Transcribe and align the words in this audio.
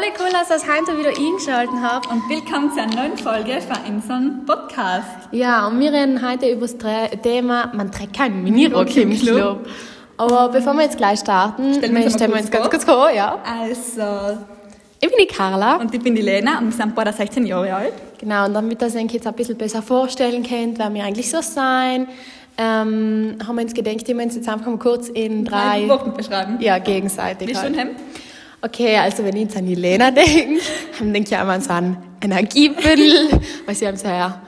voll 0.00 0.12
cool, 0.18 0.32
dass 0.32 0.48
ihr 0.48 0.54
das 0.54 0.64
heute 0.66 0.98
wieder 0.98 1.10
eingeschaltet 1.10 1.74
habt. 1.82 2.06
Und 2.10 2.22
willkommen 2.28 2.72
zu 2.72 2.80
einer 2.80 2.94
neuen 2.94 3.18
Folge 3.18 3.60
von 3.60 3.94
unserem 3.94 4.46
Podcast. 4.46 5.28
Ja, 5.30 5.66
und 5.66 5.78
wir 5.78 5.92
reden 5.92 6.26
heute 6.26 6.48
über 6.50 6.66
das 6.66 6.76
Thema, 7.22 7.70
man 7.74 7.92
trägt 7.92 8.16
keinen 8.16 8.42
Minirock 8.42 8.96
im 8.96 9.10
Club. 9.18 9.66
Aber 10.16 10.48
bevor 10.48 10.72
wir 10.74 10.84
jetzt 10.84 10.96
gleich 10.96 11.20
starten, 11.20 11.74
Stellen 11.74 11.94
wir 11.94 12.04
uns 12.04 12.14
stellen 12.14 12.32
wir 12.32 12.40
uns 12.40 12.50
ganz 12.50 12.70
kurz 12.70 12.84
vor, 12.84 13.10
ja. 13.10 13.38
Also, 13.44 14.38
Ich 15.00 15.08
bin 15.08 15.18
die 15.20 15.26
Carla. 15.26 15.76
und 15.76 15.94
ich 15.94 16.00
bin 16.00 16.14
die 16.14 16.22
Lena 16.22 16.58
und 16.58 16.66
wir 16.66 16.72
sind 16.72 16.94
beide 16.94 17.12
16 17.12 17.44
Jahre 17.46 17.74
alt. 17.74 17.92
Genau, 18.18 18.46
und 18.46 18.54
damit 18.54 18.80
ihr 18.80 18.86
euch 18.86 19.12
jetzt 19.12 19.26
ein 19.26 19.34
bisschen 19.34 19.58
besser 19.58 19.82
vorstellen 19.82 20.42
könnt, 20.42 20.78
wer 20.78 20.92
wir 20.94 21.04
eigentlich 21.04 21.30
so 21.30 21.42
sein, 21.42 22.08
ähm, 22.56 23.36
haben 23.46 23.56
wir 23.56 23.62
uns 23.64 23.74
gedacht, 23.74 24.08
wir 24.08 24.16
uns 24.16 24.34
jetzt 24.34 24.48
einfach 24.48 24.66
mal 24.66 24.78
kurz 24.78 25.08
in 25.08 25.44
drei, 25.44 25.86
Wochen 25.88 26.14
beschreiben. 26.14 26.56
ja, 26.60 26.78
gegenseitig. 26.78 27.48
Wie 27.48 27.54
halt. 27.54 27.66
schon 27.66 27.74
hem? 27.74 27.88
Okay, 28.62 28.96
also 28.96 29.24
wenn 29.24 29.36
ich 29.36 29.44
jetzt 29.44 29.56
an 29.56 29.66
die 29.66 29.74
Lena 29.74 30.10
denke, 30.10 30.60
dann 30.98 31.12
denke 31.12 31.34
ich 31.34 31.40
immer 31.40 31.52
an 31.52 31.60
so 31.60 31.72
einen 31.72 31.96
Energiebündel, 32.22 33.40
weil 33.64 33.74
sie 33.74 33.86
haben 33.86 33.96
sehr 33.96 34.40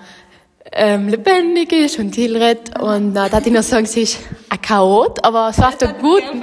ähm, 0.73 1.09
lebendig 1.09 1.73
ist 1.73 1.98
und 1.98 2.12
tilret 2.12 2.79
und 2.79 3.16
äh, 3.16 3.29
da 3.29 3.38
ich 3.38 3.52
noch 3.52 3.62
sagen, 3.62 3.87
sie 3.87 4.02
ist 4.02 4.19
ein 4.48 4.61
Chaot, 4.61 5.23
aber 5.25 5.52
so 5.52 5.62
auf 5.62 5.77
der 5.77 5.93
guten, 5.95 6.43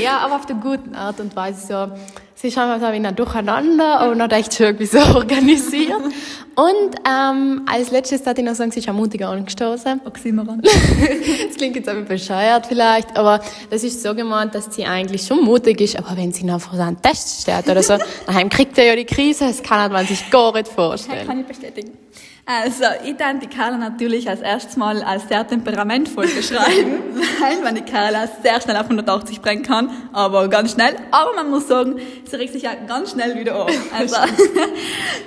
ja, 0.00 0.18
aber 0.18 0.36
auf 0.36 0.46
der 0.46 0.56
guten 0.56 0.94
Art 0.94 1.20
und 1.20 1.34
Weise 1.36 1.66
so. 1.66 1.92
Sie 2.40 2.48
ist 2.48 2.58
einfach 2.58 2.78
so 2.86 2.92
wie 2.92 3.04
ein 3.04 3.16
Durcheinander, 3.16 3.98
aber 3.98 4.14
noch 4.14 4.30
echt 4.30 4.60
irgendwie 4.60 4.86
so 4.86 4.98
organisiert. 4.98 5.90
Und 6.54 6.94
ähm, 7.04 7.62
als 7.66 7.90
letztes 7.90 8.22
darf 8.22 8.38
ich 8.38 8.44
noch 8.44 8.54
sagen, 8.54 8.70
sie 8.70 8.78
ist 8.78 8.88
am 8.88 8.94
Montag 8.94 9.22
angestoßen. 9.22 10.02
Oxymoron. 10.04 10.62
Das 11.48 11.56
klingt 11.56 11.74
jetzt 11.74 11.88
ein 11.88 12.04
bisschen 12.04 12.36
bescheuert 12.36 12.66
vielleicht, 12.66 13.16
aber 13.16 13.40
das 13.70 13.82
ist 13.82 14.00
so 14.02 14.14
gemeint, 14.14 14.54
dass 14.54 14.72
sie 14.72 14.84
eigentlich 14.84 15.26
schon 15.26 15.42
mutig 15.42 15.80
ist, 15.80 15.96
aber 15.96 16.16
wenn 16.16 16.32
sie 16.32 16.44
noch 16.44 16.60
vor 16.60 16.78
einem 16.78 17.02
Test 17.02 17.42
steht 17.42 17.68
oder 17.68 17.82
so, 17.82 17.98
daheim 18.26 18.48
kriegt 18.48 18.78
er 18.78 18.84
ja 18.84 18.94
die 18.94 19.04
Krise, 19.04 19.48
das 19.48 19.60
kann 19.60 19.90
man 19.90 20.06
sich 20.06 20.30
gar 20.30 20.52
nicht 20.52 20.68
vorstellen. 20.68 21.26
kann 21.26 21.40
ich 21.40 21.46
bestätigen. 21.46 21.90
Also, 22.50 22.84
ich 23.04 23.14
darf 23.18 23.40
die 23.40 23.46
Carla 23.46 23.76
natürlich 23.76 24.30
als 24.30 24.40
erstes 24.40 24.78
Mal 24.78 25.02
als 25.02 25.28
sehr 25.28 25.46
temperamentvoll 25.46 26.28
beschreiben, 26.28 26.94
weil 27.40 27.60
man 27.62 27.74
die 27.74 27.82
Carla 27.82 28.26
sehr 28.42 28.58
schnell 28.62 28.76
auf 28.76 28.84
180 28.84 29.42
bringen 29.42 29.62
kann, 29.62 29.90
aber 30.14 30.48
ganz 30.48 30.72
schnell. 30.72 30.96
Aber 31.10 31.34
man 31.34 31.50
muss 31.50 31.68
sagen, 31.68 31.96
sie 32.24 32.36
regt 32.36 32.54
sich 32.54 32.62
ja 32.62 32.70
ganz 32.86 33.10
schnell 33.10 33.38
wieder 33.38 33.54
auf. 33.54 33.70
Also, 33.94 34.16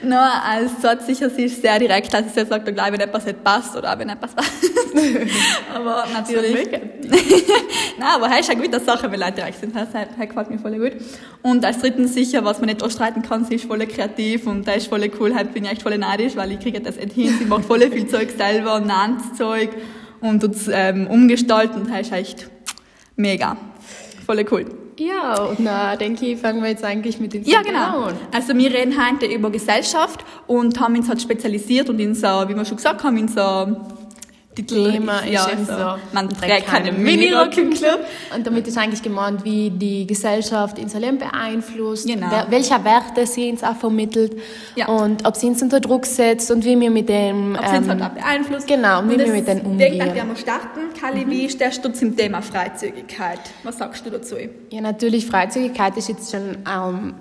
nur 0.01 0.19
als 0.19 0.81
Satz 0.81 1.05
sicher, 1.05 1.29
sie 1.29 1.43
ist 1.43 1.61
sehr 1.61 1.77
direkt, 1.77 2.13
also 2.15 2.27
sie 2.27 2.43
sagt 2.43 2.67
dann 2.67 2.73
gleich, 2.73 2.91
wenn 2.91 3.01
etwas 3.01 3.23
nicht 3.25 3.43
passt 3.43 3.75
oder 3.75 3.99
wenn 3.99 4.09
etwas 4.09 4.31
passt. 4.35 4.70
aber 5.73 6.05
natürlich. 6.13 6.69
Nein, 7.99 8.07
aber 8.15 8.27
das 8.29 8.41
ist 8.41 8.49
eine 8.49 8.61
gute 8.61 8.79
Sache, 8.79 9.11
wenn 9.11 9.19
Leute 9.19 9.33
direkt 9.33 9.59
sind. 9.59 9.75
Das, 9.75 9.89
gefällt 9.91 10.49
mir 10.49 10.59
voll 10.59 10.77
gut. 10.77 11.01
Und 11.41 11.63
als 11.65 11.79
drittens 11.79 12.13
sicher, 12.13 12.43
was 12.43 12.59
man 12.59 12.67
nicht 12.67 12.83
ausstreiten 12.83 13.21
kann, 13.21 13.45
sie 13.45 13.55
ist 13.55 13.65
voll 13.65 13.85
kreativ 13.87 14.47
und 14.47 14.67
das 14.67 14.77
ist 14.77 14.87
voll 14.87 15.09
cool. 15.19 15.33
Halt 15.35 15.53
bin 15.53 15.65
ich 15.65 15.71
echt 15.71 15.81
voll 15.81 15.97
neidisch, 15.97 16.35
weil 16.35 16.51
ich 16.51 16.59
kriege 16.59 16.79
das 16.81 16.97
nicht 16.97 17.13
hin. 17.13 17.35
Sie 17.39 17.45
macht 17.45 17.65
voll 17.65 17.81
viel 17.91 18.07
Zeug 18.07 18.29
selber, 18.35 18.79
nannt 18.79 19.37
Zeug 19.37 19.69
und 20.21 20.41
tut's, 20.41 20.69
ähm, 20.71 21.07
umgestalten. 21.07 21.87
Das 21.87 22.01
ist 22.01 22.11
echt 22.11 22.49
mega. 23.15 23.57
Voll 24.25 24.45
cool. 24.51 24.65
Ja, 25.01 25.41
und 25.45 25.59
na, 25.59 25.95
denke 25.95 26.27
ich, 26.27 26.39
fangen 26.39 26.61
wir 26.61 26.69
jetzt 26.69 26.83
eigentlich 26.83 27.19
mit 27.19 27.33
den 27.33 27.43
Ja, 27.43 27.61
genau. 27.63 28.03
an. 28.03 28.15
Also 28.31 28.55
wir 28.55 28.71
reden 28.71 28.93
heute 29.03 29.25
über 29.25 29.49
Gesellschaft 29.49 30.23
und 30.45 30.79
haben 30.79 30.95
uns 30.95 31.09
halt 31.09 31.19
spezialisiert 31.19 31.89
und 31.89 31.99
in 31.99 32.13
so, 32.13 32.27
wie 32.47 32.55
wir 32.55 32.65
schon 32.65 32.77
gesagt 32.77 33.03
haben, 33.03 33.17
in 33.17 33.27
so 33.27 33.77
Titel, 34.53 34.91
Thema 34.91 35.19
ist 35.19 35.31
ja, 35.31 35.47
so, 35.57 35.65
so, 35.73 35.95
man 36.11 36.27
trägt 36.29 36.67
keine 36.67 36.91
Minirock 36.91 37.57
im 37.57 37.69
Club. 37.69 38.01
Und 38.35 38.45
damit 38.45 38.67
ist 38.67 38.77
eigentlich 38.77 39.01
gemeint, 39.01 39.45
wie 39.45 39.69
die 39.69 40.05
Gesellschaft 40.05 40.77
unser 40.77 40.99
Leben 40.99 41.17
beeinflusst, 41.19 42.05
Genau. 42.05 42.27
wer, 42.29 42.47
welche 42.49 42.83
Werte 42.83 43.25
sie 43.25 43.49
uns 43.49 43.63
auch 43.63 43.77
vermittelt 43.77 44.35
Ja. 44.75 44.87
und 44.89 45.25
ob 45.25 45.37
sie 45.37 45.47
uns 45.47 45.61
unter 45.61 45.79
Druck 45.79 46.05
setzt 46.05 46.51
und 46.51 46.65
wie 46.65 46.77
wir 46.77 46.91
mit 46.91 47.07
dem... 47.07 47.55
Ob 47.57 47.65
sie 47.65 47.77
uns 47.77 47.87
ähm, 47.87 47.91
halt 47.91 48.01
auch 48.03 48.09
beeinflusst. 48.09 48.67
genau, 48.67 48.99
und 48.99 49.09
wie 49.11 49.17
wir 49.19 49.27
mit 49.27 49.47
denen 49.47 49.61
umgehen. 49.61 49.93
Ich 49.93 49.99
denke, 49.99 50.15
wir 50.15 50.23
mal 50.25 50.35
starten. 50.35 50.79
Kali, 50.99 51.25
wie 51.29 51.49
stehst 51.49 51.85
du 51.85 51.93
zum 51.93 52.17
Thema 52.17 52.41
Freizügigkeit? 52.41 53.39
Was 53.63 53.77
sagst 53.77 54.05
du 54.05 54.09
dazu? 54.09 54.35
Ja, 54.69 54.81
natürlich, 54.81 55.25
Freizügigkeit 55.27 55.95
ist 55.95 56.09
jetzt 56.09 56.29
schon 56.29 56.57
ähm, 56.69 57.13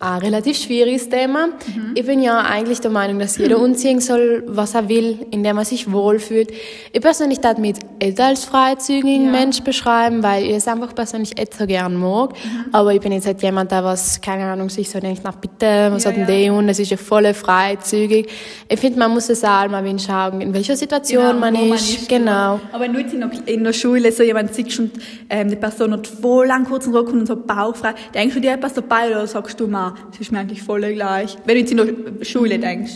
ein 0.00 0.18
relativ 0.20 0.56
schwieriges 0.56 1.08
Thema. 1.08 1.48
Ich 1.96 2.06
bin 2.06 2.22
ja 2.22 2.38
eigentlich 2.38 2.80
der 2.80 2.92
Meinung, 2.92 3.18
dass 3.18 3.36
jeder 3.36 3.58
umziehen 3.58 3.98
soll, 4.00 4.44
was 4.46 4.74
er 4.74 4.88
will, 4.88 5.26
indem 5.32 5.58
er 5.58 5.64
sich 5.64 5.90
wohlfühlt. 5.90 6.52
Ich 6.92 7.00
persönlich 7.00 7.40
darf 7.40 7.58
mich 7.58 7.74
älter 7.98 8.26
als 8.26 8.44
freizügigen 8.44 9.24
Ja. 9.26 9.30
Mensch 9.32 9.60
beschreiben, 9.62 10.22
weil 10.22 10.44
ich 10.44 10.52
es 10.52 10.68
einfach 10.68 10.94
persönlich 10.94 11.34
nicht 11.36 11.52
so 11.52 11.66
gern 11.66 11.96
mag. 11.96 12.34
Aber 12.70 12.94
ich 12.94 13.00
bin 13.00 13.10
jetzt 13.10 13.26
halt 13.26 13.42
jemand, 13.42 13.72
der 13.72 13.82
was, 13.82 14.20
keine 14.20 14.44
Ahnung, 14.44 14.70
sich 14.70 14.88
so 14.88 15.00
denkt, 15.00 15.22
na 15.24 15.32
bitte, 15.32 15.88
was 15.90 16.04
Ja, 16.04 16.10
hat 16.10 16.16
denn 16.16 16.28
ja. 16.28 16.44
der 16.44 16.54
und 16.54 16.68
das 16.68 16.78
ist 16.78 16.90
ja 16.92 16.96
voll 16.96 17.34
freizügig. 17.34 18.28
Ich 18.68 18.78
finde, 18.78 19.00
man 19.00 19.10
muss 19.10 19.28
es 19.28 19.42
auch 19.42 19.68
mal 19.68 19.84
schauen, 19.98 20.40
in 20.40 20.54
welcher 20.54 20.76
Situation 20.76 21.40
man, 21.40 21.56
wo 21.56 21.74
ist. 21.74 22.08
Genau. 22.08 22.60
Aber 22.70 22.84
wenn 22.84 22.92
du 22.92 23.00
jetzt 23.00 23.14
in 23.14 23.20
der, 23.20 23.30
in 23.46 23.64
der 23.64 23.72
Schule 23.72 24.12
so 24.12 24.22
jemand 24.22 24.54
siehst 24.54 24.78
und 24.78 24.92
ähm, 25.28 25.48
die 25.50 25.56
Person 25.56 25.92
hat 25.92 26.06
voll 26.06 26.46
lang 26.46 26.64
kurzen 26.66 26.94
Rock 26.94 27.08
und 27.12 27.26
so 27.26 27.34
bauchfrei, 27.34 27.94
denkst 28.14 28.34
du 28.36 28.40
dir 28.40 28.52
etwas 28.52 28.74
dabei 28.74 29.08
oder 29.10 29.26
sagst 29.26 29.58
du 29.58 29.66
mal, 29.66 29.87
das 30.10 30.20
ist 30.20 30.32
mir 30.32 30.40
eigentlich 30.40 30.62
voll 30.62 30.92
gleich? 30.92 31.36
Wenn 31.44 31.54
du 31.54 31.60
jetzt 31.60 31.70
in 31.72 32.18
der 32.18 32.24
Schule 32.24 32.58
denkst. 32.58 32.92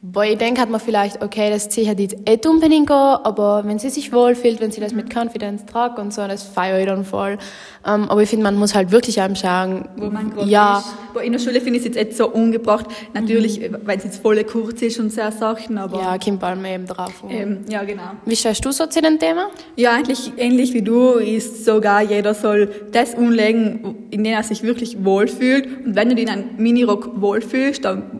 Boah, 0.00 0.24
ich 0.24 0.38
denke, 0.38 0.60
hat 0.60 0.70
man 0.70 0.80
vielleicht, 0.80 1.22
okay, 1.24 1.50
das 1.50 1.68
ziehe 1.70 1.90
ich 1.90 1.98
jetzt 1.98 2.28
nicht 2.28 2.46
unbedingt 2.46 2.88
an, 2.88 3.18
aber 3.24 3.64
wenn 3.64 3.80
sie 3.80 3.90
sich 3.90 4.12
wohlfühlt, 4.12 4.60
wenn 4.60 4.70
sie 4.70 4.80
das 4.80 4.92
mit 4.92 5.12
Confidence 5.12 5.66
tragt 5.66 5.98
und 5.98 6.14
so, 6.14 6.26
das 6.28 6.44
feiere 6.44 6.78
ich 6.78 6.86
dann 6.86 7.04
voll. 7.04 7.36
Ähm, 7.84 8.08
aber 8.08 8.22
ich 8.22 8.28
finde, 8.28 8.44
man 8.44 8.54
muss 8.54 8.76
halt 8.76 8.92
wirklich 8.92 9.20
anschauen, 9.20 9.88
wo 9.96 10.06
man 10.06 10.30
gerade 10.30 10.48
ja, 10.48 10.78
ist. 10.78 10.94
Boah, 11.12 11.22
in 11.22 11.32
der 11.32 11.40
Schule 11.40 11.60
finde 11.60 11.80
ich 11.80 11.86
es 11.86 11.96
jetzt 11.96 11.96
nicht 11.96 12.16
so 12.16 12.28
ungebracht. 12.30 12.86
Natürlich, 13.12 13.60
weil 13.84 13.98
es 13.98 14.04
jetzt 14.04 14.22
voll 14.22 14.42
kurz 14.44 14.82
ist 14.82 15.00
und 15.00 15.10
sehr 15.10 15.32
Sachen, 15.32 15.78
aber 15.78 16.00
ja, 16.00 16.16
kommt 16.16 16.38
bald 16.38 16.64
eben 16.64 16.86
drauf. 16.86 17.24
ähm, 17.28 17.64
ja 17.68 17.82
genau. 17.82 18.12
Wie 18.24 18.36
stehst 18.36 18.64
du 18.64 18.70
so 18.70 18.86
zu 18.86 19.02
dem 19.02 19.18
Thema? 19.18 19.48
Ja, 19.74 19.94
eigentlich 19.94 20.32
ähnlich 20.36 20.74
wie 20.74 20.82
du 20.82 21.14
ist 21.14 21.64
sogar, 21.64 22.02
jeder 22.02 22.34
soll 22.34 22.70
das 22.92 23.14
umlegen, 23.14 23.96
in 24.10 24.22
dem 24.22 24.32
er 24.32 24.44
sich 24.44 24.62
wirklich 24.62 25.04
wohlfühlt. 25.04 25.86
Und 25.86 25.96
wenn 25.96 26.08
du 26.08 26.14
dich 26.14 26.24
in 26.26 26.30
einem 26.30 26.56
Minirock 26.56 27.20
wohlfühlst, 27.20 27.84
dann 27.84 28.17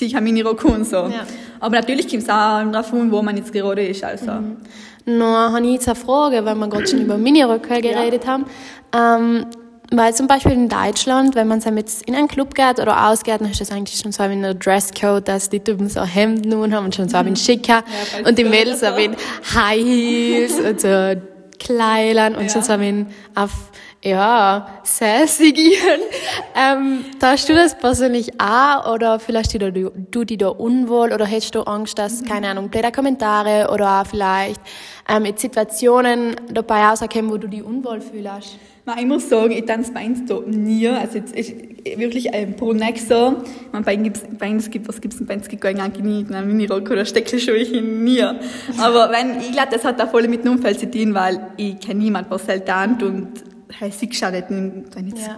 einen 0.00 0.24
Minirock 0.24 0.64
und 0.64 0.86
so. 0.86 0.96
Ja. 0.96 1.26
Aber 1.60 1.76
natürlich 1.76 2.08
kommt 2.08 2.22
es 2.22 2.28
auch 2.28 2.62
darauf 2.70 2.92
an, 2.92 3.10
wo 3.10 3.22
man 3.22 3.36
jetzt 3.36 3.52
gerade 3.52 3.86
ist. 3.86 4.02
Also. 4.02 4.32
Nur 5.04 5.52
habe 5.52 5.64
ich 5.66 5.72
jetzt 5.74 5.88
eine 5.88 5.96
Frage, 5.96 6.44
weil 6.44 6.54
wir 6.54 6.68
gerade 6.68 6.86
schon 6.86 7.00
über 7.00 7.16
Miniröcke 7.16 7.80
geredet 7.80 8.26
haben. 8.26 8.46
Ähm, 8.94 9.46
weil 9.94 10.14
zum 10.14 10.26
Beispiel 10.26 10.52
in 10.52 10.68
Deutschland, 10.70 11.34
wenn 11.34 11.46
man 11.48 11.60
so 11.60 11.68
jetzt 11.70 12.08
in 12.08 12.14
einen 12.14 12.26
Club 12.28 12.54
geht 12.54 12.80
oder 12.80 13.08
ausgeht, 13.08 13.40
dann 13.42 13.50
ist 13.50 13.60
das 13.60 13.70
eigentlich 13.70 14.00
schon 14.00 14.10
so 14.10 14.22
wie 14.22 14.28
ein 14.28 14.58
Dresscode, 14.58 15.28
dass 15.28 15.50
die 15.50 15.60
Typen 15.60 15.88
so 15.88 16.02
Hemden 16.02 16.48
nun 16.48 16.74
haben 16.74 16.86
und 16.86 16.94
schon 16.94 17.08
so 17.10 17.18
ein 17.18 17.36
Schicker 17.36 17.84
falls 18.10 18.26
und 18.26 18.38
die 18.38 18.44
Mädels 18.44 18.80
so 18.80 18.86
ein 18.86 19.16
High 19.54 19.84
Heels 19.84 20.60
und 20.60 20.80
so 20.80 21.14
Kleidern 21.58 22.34
und 22.36 22.42
Ja. 22.46 22.48
schon 22.48 22.62
so 22.62 22.72
ein 22.72 23.06
auf, 23.34 23.50
ja, 24.04 24.66
sassigieren. 24.82 26.00
ähm, 26.56 27.04
hast 27.22 27.48
du 27.48 27.54
das 27.54 27.78
persönlich 27.78 28.40
auch 28.40 28.92
oder 28.92 29.20
vielleicht 29.20 29.54
du, 29.54 29.70
du, 29.70 30.24
die 30.24 30.36
da 30.36 30.48
unwohl 30.48 31.12
oder 31.12 31.24
hättest 31.24 31.54
du 31.54 31.60
Angst, 31.62 31.98
dass, 31.98 32.24
keine 32.24 32.48
Ahnung, 32.48 32.68
blöde 32.68 32.90
Kommentare 32.90 33.70
oder 33.72 34.00
auch 34.00 34.06
vielleicht 34.06 34.60
ähm, 35.08 35.24
jetzt 35.24 35.40
Situationen 35.40 36.34
dabei 36.50 36.84
rauskommen, 36.84 37.30
wo 37.30 37.36
du 37.36 37.48
dich 37.48 37.62
unwohl 37.62 38.00
fühlst? 38.00 38.58
Nein, 38.84 38.98
ich 38.98 39.06
muss 39.06 39.28
sagen, 39.28 39.52
ich 39.52 39.64
tanze 39.64 39.92
bei 39.92 40.04
uns 40.04 40.26
da 40.26 40.40
nie. 40.44 40.88
Also 40.88 41.18
jetzt 41.18 41.36
ist 41.36 41.54
wirklich 41.96 42.34
ein 42.34 42.56
pro. 42.56 42.72
Ich 42.72 42.80
meine, 42.80 43.84
bei 43.84 43.94
gibt's, 43.94 44.24
uns 44.40 44.70
gibt, 44.70 44.88
was 44.88 45.00
gibt's 45.00 45.18
denn 45.18 45.28
bei 45.28 45.34
uns? 45.34 45.48
gibt 45.48 45.64
eigentlich 45.64 46.02
nie 46.02 46.26
einen 46.34 46.48
Minirock 46.48 46.90
oder 46.90 47.04
Steckelschuhe 47.04 47.80
nie. 47.80 48.20
Aber 48.78 49.12
wenn, 49.12 49.38
ich 49.38 49.52
glaube, 49.52 49.68
das 49.70 49.84
hat 49.84 50.02
auch 50.02 50.10
voll 50.10 50.26
mit 50.26 50.44
dem 50.44 50.54
Umfeld 50.54 50.80
zu 50.80 50.90
tun, 50.90 51.14
weil 51.14 51.52
ich 51.56 51.78
kenne 51.78 52.00
niemanden, 52.00 52.28
was 52.32 52.48
halt 52.48 52.66
tanzt 52.66 53.04
und 53.04 53.51
auch 53.80 54.30
nicht, 54.30 54.96
wenn 54.96 55.10
du 55.10 55.16
jetzt 55.16 55.26
Ja. 55.26 55.34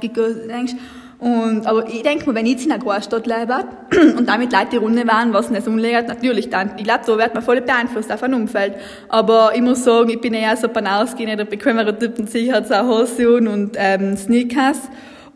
denkst. 0.49 0.75
Und, 1.19 1.67
aber 1.67 1.89
ich 1.89 2.03
denke 2.03 2.29
mir, 2.29 2.35
wenn 2.35 2.45
ich 2.45 2.53
jetzt 2.53 2.67
in 2.67 2.73
einer 2.73 2.83
Großstadt 2.83 3.27
lebe 3.27 3.65
und 4.19 4.29
damit 4.29 4.53
Leute 4.53 4.67
die 4.73 4.77
Runde 4.77 5.07
waren, 5.07 5.33
was 5.33 5.51
das 5.51 5.67
umlegt, 5.67 6.09
natürlich 6.09 6.51
dann. 6.51 6.73
Ich 6.77 6.85
glaube, 6.85 7.05
da 7.07 7.17
wird 7.17 7.35
man 7.35 7.43
voll 7.43 7.61
beeinflusst 7.61 8.13
auf 8.13 8.23
ein 8.23 8.35
Umfeld. 8.35 8.75
Aber 9.09 9.53
ich 9.55 9.63
muss 9.63 9.85
sagen, 9.85 10.11
ich 10.11 10.21
bin 10.21 10.35
eher 10.35 10.57
so 10.57 10.69
beim 10.69 10.87
Ausgehen, 10.87 11.35
der 11.37 11.45
bequemere 11.45 11.97
Typ 11.99 12.19
und 12.19 12.29
sicher 12.31 12.55
hat 12.55 12.67
so 12.69 12.75
eine 12.75 12.89
Hose 12.89 13.37
an 13.39 13.47
und 13.49 13.77
ähm, 13.79 14.17
Sneakers. 14.17 14.81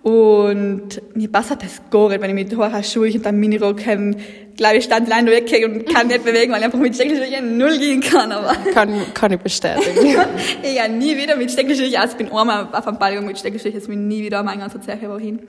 Und 0.08 1.02
mir 1.14 1.30
passt 1.30 1.50
das 1.50 1.82
gar 1.90 2.08
nicht, 2.08 2.22
wenn 2.22 2.30
ich 2.30 2.46
mit 2.46 2.56
hohen 2.56 2.82
Schuhen 2.82 3.12
und 3.12 3.26
einem 3.26 3.40
Minirock 3.40 3.86
ähm, 3.86 4.16
glaube 4.56 4.76
ich, 4.76 4.84
stand 4.84 5.06
allein 5.06 5.26
weg 5.26 5.52
und 5.66 5.86
kann 5.86 6.06
nicht 6.06 6.24
bewegen, 6.24 6.50
weil 6.50 6.60
ich 6.60 6.64
einfach 6.64 6.78
mit 6.78 6.94
Steckelschuhen 6.94 7.58
null 7.58 7.76
gehen 7.78 8.00
kann. 8.00 8.32
Aber 8.32 8.54
Kann, 8.72 9.02
kann 9.12 9.32
ich 9.32 9.38
bestätigen. 9.38 10.16
ich 10.62 10.76
kann 10.76 10.96
nie 10.96 11.14
wieder 11.14 11.36
mit 11.36 11.50
Steckelschuhen 11.50 11.94
aus. 11.96 12.12
Ich 12.12 12.16
bin 12.16 12.32
einmal 12.32 12.68
auf 12.72 12.88
einem 12.88 12.98
Ball 12.98 13.10
gegangen 13.10 13.26
mit 13.26 13.38
jetzt 13.38 13.86
bin 13.86 14.00
ich 14.00 14.16
nie 14.16 14.22
wieder 14.24 14.42
meine 14.42 14.60
ganze 14.60 14.80
Zeche 14.80 15.10
wohin. 15.10 15.40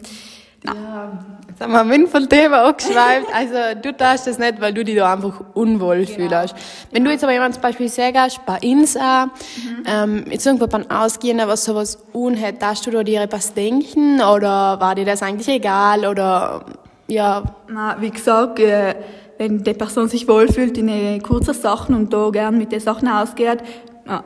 Ja, 0.65 1.11
jetzt 1.47 1.61
haben 1.61 1.71
wir 1.71 1.79
ein 1.81 2.07
von 2.07 2.27
Thema 2.27 2.63
angeschweift. 2.65 3.27
Also, 3.33 3.79
du 3.81 3.93
darfst 3.93 4.27
das 4.27 4.39
nicht, 4.39 4.59
weil 4.59 4.73
du 4.73 4.83
dich 4.83 4.95
da 4.95 5.13
einfach 5.13 5.41
unwohl 5.53 6.05
genau. 6.05 6.29
fühlst. 6.29 6.55
Wenn 6.91 7.05
du 7.05 7.11
jetzt 7.11 7.23
aber 7.23 7.33
jemand 7.33 7.53
zum 7.55 7.63
Beispiel 7.63 7.87
sagst, 7.87 8.45
bei 8.45 8.57
auch, 8.57 9.25
mhm. 9.25 9.83
ähm, 9.85 10.25
jetzt 10.29 10.45
irgendwo 10.45 10.67
beim 10.67 10.89
Ausgehen, 10.89 11.39
was 11.45 11.63
sowas 11.65 11.97
unhät, 12.13 12.61
darfst 12.61 12.85
du 12.85 12.91
da 12.91 13.03
dir 13.03 13.21
etwas 13.21 13.53
denken 13.53 14.21
oder 14.21 14.79
war 14.79 14.95
dir 14.95 15.05
das 15.05 15.23
eigentlich 15.23 15.47
egal 15.47 16.05
oder, 16.05 16.65
ja? 17.07 17.43
Na, 17.69 17.95
wie 17.99 18.09
gesagt, 18.09 18.59
äh, 18.59 18.95
wenn 19.37 19.63
die 19.63 19.73
Person 19.73 20.09
sich 20.09 20.27
wohlfühlt 20.27 20.77
in 20.77 21.23
kurzen 21.23 21.53
Sachen 21.53 21.95
und 21.95 22.11
da 22.11 22.29
gern 22.29 22.57
mit 22.57 22.73
den 22.73 22.81
Sachen 22.81 23.07
ausgeht, 23.07 23.59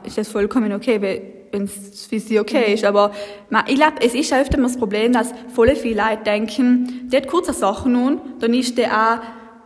ist 0.02 0.18
das 0.18 0.28
vollkommen 0.28 0.72
okay, 0.72 1.00
weil 1.00 1.33
wenn 1.54 1.64
es 1.64 2.06
für 2.06 2.20
sie 2.20 2.38
okay 2.38 2.74
ist. 2.74 2.84
Aber 2.84 3.12
man, 3.48 3.64
ich 3.68 3.76
glaube, 3.76 3.94
es 4.00 4.14
ist 4.14 4.32
auch 4.32 4.38
öfter 4.38 4.58
das 4.58 4.76
Problem, 4.76 5.12
dass 5.12 5.32
voll 5.54 5.74
viele 5.76 6.02
Leute 6.02 6.24
denken, 6.24 7.08
der 7.10 7.22
hat 7.22 7.28
kurze 7.28 7.52
Sachen 7.52 7.92
nun, 7.92 8.20
dann 8.40 8.52
ist 8.52 8.76
der 8.76 8.92
auch 8.92 9.18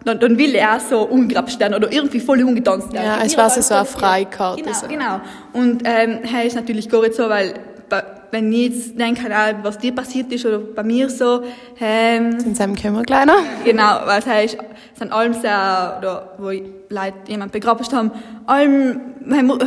dann, 0.05 0.21
dann 0.21 0.39
will 0.39 0.55
er 0.55 0.77
auch 0.77 0.81
so 0.81 1.03
umgegrapscht 1.03 1.59
werden 1.59 1.75
oder 1.75 1.93
irgendwie 1.93 2.21
voll 2.21 2.43
umgetanzt 2.43 2.93
werden. 2.93 3.05
Ja, 3.05 3.19
es 3.25 3.37
war 3.37 3.51
so 3.51 3.75
eine 3.75 3.85
Freikarte. 3.85 4.63
Genau, 4.63 4.75
so. 4.75 4.87
genau. 4.87 5.21
Und 5.53 5.83
ähm, 5.85 6.21
er 6.23 6.45
ist 6.45 6.55
natürlich 6.55 6.89
gar 6.89 7.03
nicht 7.03 7.15
so, 7.15 7.29
weil 7.29 7.55
wenn 8.31 8.53
ich 8.53 8.69
jetzt 8.69 8.99
denke, 8.99 9.23
was 9.63 9.79
dir 9.79 9.95
passiert 9.95 10.33
ist 10.33 10.45
oder 10.45 10.59
bei 10.59 10.83
mir 10.83 11.09
so, 11.09 11.43
ähm, 11.81 12.39
sind 12.39 12.57
sie 12.57 12.75
können 12.75 12.97
wir 12.97 13.03
kleiner? 13.03 13.37
Genau, 13.65 14.01
weil 14.05 14.21
es 14.21 14.27
heißt, 14.27 14.59
sind 14.99 15.13
allem 15.13 15.35
sehr, 15.35 15.97
oder 15.99 16.33
wo 16.39 16.51
Leute 16.51 17.15
jemand 17.29 17.53
begraben 17.53 17.87
haben, 17.93 18.11
allem, 18.47 19.01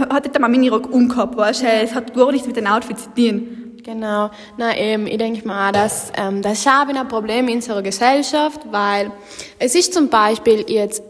hat 0.10 0.34
er 0.34 0.42
mal 0.42 0.48
Minirock 0.48 0.92
umgehabt, 0.92 1.38
weißt 1.38 1.64
du, 1.64 1.68
es 1.68 1.96
hat 1.96 2.14
gar 2.14 2.32
nichts 2.32 2.48
mit 2.48 2.56
den 2.56 2.68
Outfits 2.68 3.04
zu 3.04 3.10
tun. 3.14 3.58
Genau. 3.84 4.30
Na 4.58 4.78
eben, 4.78 5.08
ich 5.08 5.18
denke 5.18 5.48
mal, 5.48 5.72
dass 5.72 6.12
ähm, 6.16 6.42
das 6.42 6.60
ist 6.60 6.68
auch 6.68 6.88
ein 6.88 7.08
Problem 7.08 7.48
in 7.48 7.56
unserer 7.56 7.82
Gesellschaft, 7.82 8.62
weil 8.70 9.12
es 9.58 9.74
ist 9.74 9.94
zum 9.94 10.08
Beispiel 10.08 10.66
jetzt 10.68 11.02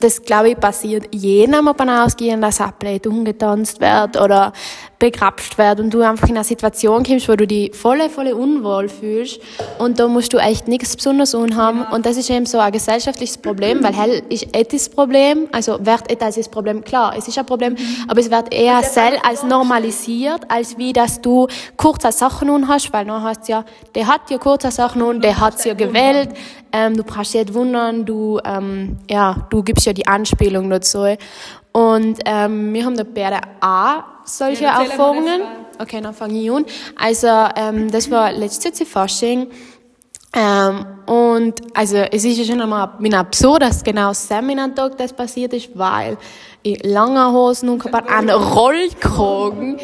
das, 0.00 0.22
glaube 0.22 0.50
ich, 0.50 0.60
passiert 0.60 1.08
jedem 1.14 1.64
davon 1.64 1.88
ausgehen, 1.88 2.40
dass 2.40 2.60
Ableit 2.60 3.06
umgetanzt 3.06 3.80
wird 3.80 4.20
oder 4.20 4.52
begrapscht 4.98 5.58
wird 5.58 5.80
und 5.80 5.92
du 5.92 6.02
einfach 6.02 6.28
in 6.28 6.36
eine 6.36 6.44
Situation 6.44 7.02
kommst, 7.02 7.28
wo 7.28 7.36
du 7.36 7.46
dich 7.46 7.74
voll, 7.74 8.08
voll 8.08 8.32
unwohl 8.32 8.88
fühlst 8.88 9.40
und 9.78 9.98
da 9.98 10.08
musst 10.08 10.32
du 10.32 10.38
echt 10.38 10.68
nichts 10.68 10.96
Besonderes 10.96 11.34
unhaben 11.34 11.80
ja. 11.80 11.90
und 11.90 12.06
das 12.06 12.16
ist 12.16 12.30
eben 12.30 12.46
so 12.46 12.58
ein 12.58 12.72
gesellschaftliches 12.72 13.38
Problem, 13.38 13.82
weil 13.82 13.94
hell 13.94 14.22
ist 14.28 14.56
ethisch 14.56 14.88
Problem, 14.88 15.48
also 15.52 15.78
wird 15.84 16.10
etwas 16.10 16.36
das 16.36 16.48
Problem, 16.48 16.82
klar, 16.84 17.14
es 17.16 17.28
ist 17.28 17.38
ein 17.38 17.46
Problem, 17.46 17.74
mhm. 17.74 18.04
aber 18.08 18.20
es 18.20 18.30
wird 18.30 18.52
eher 18.52 18.82
sel 18.82 19.18
als 19.26 19.42
normalisiert, 19.42 20.42
als 20.48 20.78
wie, 20.78 20.92
dass 20.92 21.20
du 21.20 21.46
kurze 21.76 22.12
Sachen 22.12 22.48
nun 22.48 22.68
hast, 22.68 22.92
weil 22.92 23.04
dann 23.04 23.22
hast 23.22 23.48
ja, 23.48 23.64
der 23.94 24.06
hat 24.06 24.30
ja 24.30 24.38
kurze 24.38 24.70
Sachen 24.70 25.00
nun, 25.00 25.20
der 25.20 25.38
hat 25.40 25.64
ja 25.64 25.74
gewählt, 25.74 26.30
ähm, 26.72 26.96
du 26.96 27.04
brauchst 27.04 27.34
dich 27.34 27.44
nicht 27.44 27.54
wundern, 27.54 28.04
du, 28.04 28.40
ähm, 28.44 28.98
ja, 29.08 29.46
du 29.50 29.62
gibst 29.62 29.86
ja 29.86 29.92
die 29.92 30.06
Anspielung 30.06 30.70
dazu. 30.70 31.16
Und 31.76 32.20
ähm, 32.24 32.72
wir 32.72 32.84
haben 32.84 32.96
da 32.96 33.02
beide 33.02 33.40
auch 33.60 34.04
solche 34.24 34.64
ja, 34.64 34.80
Erfahrungen. 34.80 35.42
Okay, 35.80 36.00
dann 36.00 36.14
fange 36.14 36.40
ich 36.40 36.48
an. 36.48 36.64
Also, 36.94 37.26
ähm, 37.56 37.90
das 37.90 38.08
war 38.12 38.30
letztes 38.30 38.78
Jahr 38.78 38.86
Fasching. 38.86 39.48
Ähm, 40.32 40.86
und 41.06 41.60
also 41.74 41.96
es 41.96 42.24
ist 42.24 42.38
ja 42.38 42.44
schon 42.44 42.60
einmal 42.60 42.90
bin 42.98 43.14
absurd, 43.14 43.62
dass 43.62 43.82
genau 43.84 44.12
Seminartag 44.12 44.96
das 44.98 45.12
passiert 45.12 45.52
ist, 45.52 45.70
weil 45.74 46.16
ich 46.62 46.82
lange 46.84 47.30
Hosen 47.32 47.68
und 47.68 47.94
einen 47.94 48.30
Rollkragen, 48.30 49.78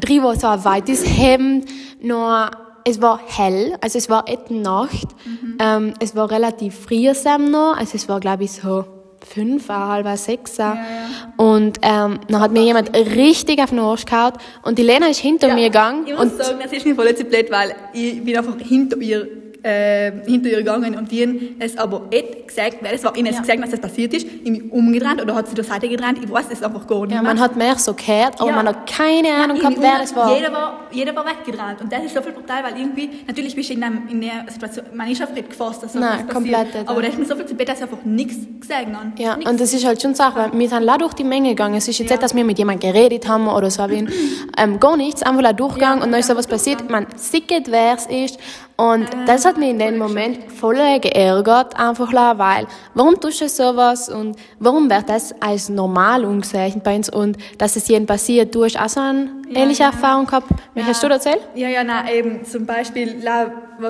drüber 0.00 0.36
so 0.36 0.46
ein 0.46 0.64
weites 0.64 1.04
Hemd, 1.04 1.68
nur 2.00 2.50
es 2.84 3.02
war 3.02 3.20
hell, 3.26 3.76
also 3.82 3.98
es 3.98 4.08
war 4.08 4.26
et 4.26 4.50
Nacht. 4.50 5.08
Mhm. 5.26 5.58
Ähm, 5.58 5.94
es 6.00 6.16
war 6.16 6.30
relativ 6.30 6.78
früh 6.78 7.12
noch, 7.50 7.76
also 7.76 7.92
es 7.94 8.08
war 8.08 8.20
glaube 8.20 8.44
ich 8.44 8.52
so 8.52 8.84
fünf, 9.24 9.68
halb 9.68 10.06
sechs. 10.18 10.56
Ja, 10.56 10.74
ja. 10.74 10.80
Und 11.36 11.78
ähm, 11.82 12.20
dann 12.28 12.40
hat 12.40 12.52
mir 12.52 12.62
jemand 12.62 12.94
richtig 12.94 13.60
auf 13.60 13.70
den 13.70 13.78
Arsch 13.78 14.04
gehauen 14.04 14.32
und 14.62 14.78
die 14.78 14.82
Lena 14.82 15.08
ist 15.08 15.18
hinter 15.18 15.48
ja, 15.48 15.54
mir 15.54 15.68
gegangen. 15.68 16.06
Ich 16.06 16.12
muss 16.12 16.22
und 16.22 16.36
sagen, 16.42 16.58
das 16.62 16.72
ist 16.72 16.86
mir 16.86 16.94
voll 16.94 17.14
zu 17.14 17.24
blöd, 17.24 17.50
weil 17.50 17.74
ich 17.92 18.24
bin 18.24 18.36
einfach 18.36 18.56
hinter 18.58 18.96
ihr 18.98 19.28
äh, 19.62 20.12
hinter 20.26 20.50
ihr 20.50 20.58
gegangen 20.58 20.96
und 20.96 21.10
die 21.10 21.22
haben 21.22 21.56
es 21.58 21.76
aber 21.76 22.02
nicht 22.10 22.48
gesagt, 22.48 22.78
weil 22.82 22.94
es 22.94 23.04
war 23.04 23.16
ihnen 23.16 23.32
ja. 23.32 23.40
gesagt, 23.40 23.62
dass 23.62 23.70
das 23.70 23.80
passiert 23.80 24.14
ist, 24.14 24.26
ich 24.26 24.50
mich 24.50 24.72
umgedreht 24.72 25.20
oder 25.20 25.34
hat 25.34 25.48
sie 25.48 25.54
zur 25.54 25.64
Seite 25.64 25.88
gedreht, 25.88 26.16
ich 26.22 26.30
weiß 26.30 26.46
es 26.50 26.62
einfach 26.62 26.86
gar 26.86 27.06
nicht 27.06 27.14
Ja, 27.14 27.22
man 27.22 27.38
hat 27.38 27.56
mehr 27.56 27.76
so 27.76 27.94
gehört, 27.94 28.40
aber 28.40 28.50
ja. 28.50 28.56
man 28.56 28.68
hat 28.68 28.90
keine 28.90 29.34
Ahnung 29.34 29.58
gehabt, 29.58 29.76
wer 29.78 29.98
das 29.98 30.14
war. 30.14 30.36
Jeder 30.36 30.52
war, 30.52 30.80
jeder 30.90 31.14
war 31.14 31.24
weggedreht 31.24 31.80
und 31.80 31.92
das 31.92 32.04
ist 32.04 32.14
so 32.14 32.22
viel 32.22 32.32
brutal, 32.32 32.64
weil 32.64 32.80
irgendwie, 32.80 33.10
natürlich 33.26 33.54
bist 33.54 33.70
du 33.70 33.74
in, 33.74 33.82
einem, 33.82 34.08
in 34.08 34.20
der 34.20 34.44
Situation, 34.48 34.86
man 34.94 35.10
ist 35.10 35.22
auf 35.22 35.32
nicht 35.32 35.50
gefasst, 35.50 35.82
dass 35.82 35.92
so 35.92 35.98
Nein, 35.98 36.26
komplett 36.28 36.74
nicht, 36.74 36.88
aber 36.88 37.02
da 37.02 37.08
ist 37.08 37.18
mir 37.18 37.26
so 37.26 37.36
viel 37.36 37.46
zu 37.46 37.54
bett, 37.54 37.68
dass 37.68 37.78
ich 37.78 37.82
einfach 37.84 38.04
nichts 38.04 38.36
gesagt 38.60 38.86
habe. 38.86 39.12
Ja, 39.16 39.36
nichts. 39.36 39.50
und 39.50 39.60
das 39.60 39.72
ist 39.72 39.86
halt 39.86 40.00
schon 40.00 40.14
Sache, 40.14 40.38
weil 40.38 40.58
wir 40.58 40.68
sind 40.68 41.00
durch 41.00 41.14
die 41.14 41.24
Menge 41.24 41.50
gegangen, 41.50 41.74
es 41.74 41.88
ist 41.88 41.98
jetzt 41.98 42.10
ja. 42.10 42.16
nicht, 42.16 42.22
dass 42.22 42.34
wir 42.34 42.44
mit 42.44 42.58
jemandem 42.58 42.92
geredet 42.92 43.28
haben 43.28 43.48
oder 43.48 43.70
so, 43.70 43.82
ähm, 43.82 44.80
gar 44.80 44.96
nichts, 44.96 45.22
einfach 45.22 45.52
durchgegangen 45.52 45.98
ja, 45.98 46.04
und 46.04 46.12
dann 46.12 46.20
ist 46.20 46.28
so 46.28 46.36
was 46.36 46.46
passiert, 46.46 46.88
man 46.90 47.06
sieht, 47.16 47.70
wer 47.70 47.94
es 47.94 48.06
ist 48.06 48.38
und 48.80 49.08
das 49.26 49.44
hat 49.44 49.58
mich 49.58 49.68
in 49.68 49.78
dem 49.78 49.98
Moment 49.98 50.50
voll 50.50 50.76
geärgert, 51.00 51.78
einfach 51.78 52.10
weil, 52.14 52.66
warum 52.94 53.20
tust 53.20 53.42
du 53.42 53.48
sowas 53.50 54.08
und 54.08 54.36
warum 54.58 54.88
wird 54.88 55.06
das 55.06 55.34
als 55.38 55.68
normal 55.68 56.24
umgesehen 56.24 56.80
bei 56.82 56.96
uns 56.96 57.10
und 57.10 57.36
dass 57.58 57.76
es 57.76 57.88
jedem 57.88 58.06
passiert, 58.06 58.54
du 58.54 58.64
hast 58.64 58.80
auch 58.80 58.88
so 58.88 59.00
eine 59.00 59.28
ähnliche 59.50 59.82
ja. 59.82 59.90
Erfahrung 59.90 60.24
gehabt. 60.24 60.46
Ja. 60.74 60.84
hast 60.86 61.02
du 61.02 61.10
das 61.10 61.26
erzählt? 61.26 61.46
Ja, 61.54 61.68
ja, 61.68 61.84
nein, 61.84 62.06
eben, 62.10 62.44
zum 62.46 62.64
Beispiel, 62.64 63.22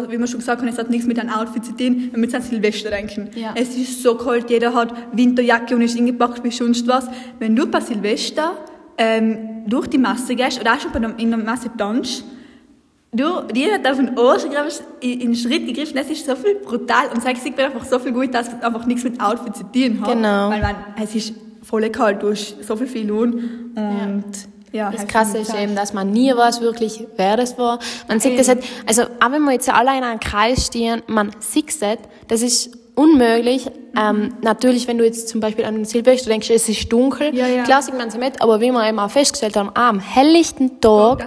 wie 0.09 0.19
man 0.19 0.27
schon 0.27 0.41
gesagt 0.41 0.61
hat, 0.61 0.69
es 0.69 0.77
hat 0.77 0.91
nichts 0.91 1.07
mit 1.07 1.21
einem 1.21 1.31
Outfit 1.31 1.65
zu 1.65 1.77
tun, 1.77 2.09
wenn 2.11 2.21
wir 2.21 2.25
jetzt 2.25 2.35
an 2.35 2.43
Silvester 2.43 2.91
denken. 2.91 3.31
Ja. 3.37 3.53
Es 3.55 3.77
ist 3.77 4.03
so 4.03 4.17
kalt, 4.17 4.51
jeder 4.51 4.75
hat 4.75 4.93
Winterjacke 5.13 5.77
und 5.77 5.83
ist 5.83 5.97
ingepackt 5.97 6.43
wie 6.43 6.51
sonst 6.51 6.89
was. 6.89 7.07
Wenn 7.39 7.55
du 7.55 7.69
bei 7.69 7.81
Silvester 7.81 8.57
ähm, 8.99 9.63
durch 9.69 9.87
die 9.87 9.99
Masse 9.99 10.35
gehst 10.35 10.61
oder 10.61 10.75
auch 10.75 10.81
schon 10.81 11.17
in 11.17 11.31
der 11.31 11.39
Masse 11.39 11.71
tanzt, 11.79 12.25
Du, 13.13 13.41
die 13.53 13.71
hat 13.71 13.85
auf 13.89 13.97
den 13.97 14.17
Arsch 14.17 14.45
in 15.01 15.19
den 15.19 15.35
Schritt 15.35 15.67
gegriffen, 15.67 15.97
das 15.97 16.09
ist 16.09 16.27
so 16.27 16.37
viel 16.37 16.55
brutal 16.57 17.09
und 17.13 17.27
es 17.27 17.43
sieht 17.43 17.57
mir 17.57 17.65
einfach 17.65 17.85
so 17.85 17.99
viel 17.99 18.13
gut, 18.13 18.33
dass 18.33 18.49
es 18.49 18.63
einfach 18.63 18.87
nichts 18.87 19.03
mit 19.03 19.21
Outfit 19.21 19.57
zu 19.57 19.65
tun 19.65 20.01
hat. 20.01 20.13
Genau. 20.13 20.51
Weil 20.51 20.61
man, 20.61 20.77
es 21.03 21.15
ist 21.17 21.35
voll 21.63 21.89
kalt, 21.91 22.23
du 22.23 22.31
hast 22.31 22.63
so 22.63 22.77
viel 22.77 22.87
viel 22.87 23.11
und 23.11 23.43
ja. 23.77 24.09
Ja, 24.73 24.91
das 24.93 25.07
Krasse 25.09 25.39
ist 25.39 25.53
eben, 25.53 25.75
dass 25.75 25.93
man 25.93 26.13
nie 26.13 26.33
weiß 26.35 26.61
wirklich, 26.61 27.05
wer 27.17 27.37
das 27.37 27.59
war. 27.59 27.81
Man 28.07 28.21
sieht 28.21 28.39
das 28.39 28.49
halt, 28.49 28.63
also 28.87 29.03
auch 29.03 29.33
wenn 29.33 29.43
wir 29.43 29.53
jetzt 29.53 29.69
alle 29.69 29.97
in 29.99 30.05
einem 30.05 30.21
Kreis 30.21 30.67
stehen, 30.67 31.03
man 31.09 31.33
sieht 31.41 31.83
das, 31.83 31.99
das 32.29 32.43
ist 32.43 32.71
unmöglich. 32.95 33.67
Ähm, 33.99 34.35
natürlich, 34.43 34.87
wenn 34.87 34.99
du 34.99 35.05
jetzt 35.05 35.29
zum 35.29 35.41
Beispiel 35.41 35.65
an 35.65 35.75
den 35.75 35.85
Silvester 35.85 36.31
denkst, 36.31 36.51
es 36.51 36.69
ist 36.69 36.93
dunkel, 36.93 37.35
ja, 37.35 37.49
ja. 37.49 37.65
klar 37.65 37.83
sieht 37.83 37.99
man 37.99 38.09
es 38.09 38.17
mit, 38.17 38.41
aber 38.41 38.61
wie 38.61 38.71
wir 38.71 38.89
eben 38.89 39.01
auch 39.01 39.11
festgestellt 39.11 39.57
haben, 39.57 39.71
am 39.75 39.99
helllichten 39.99 40.81
Tag, 40.81 41.27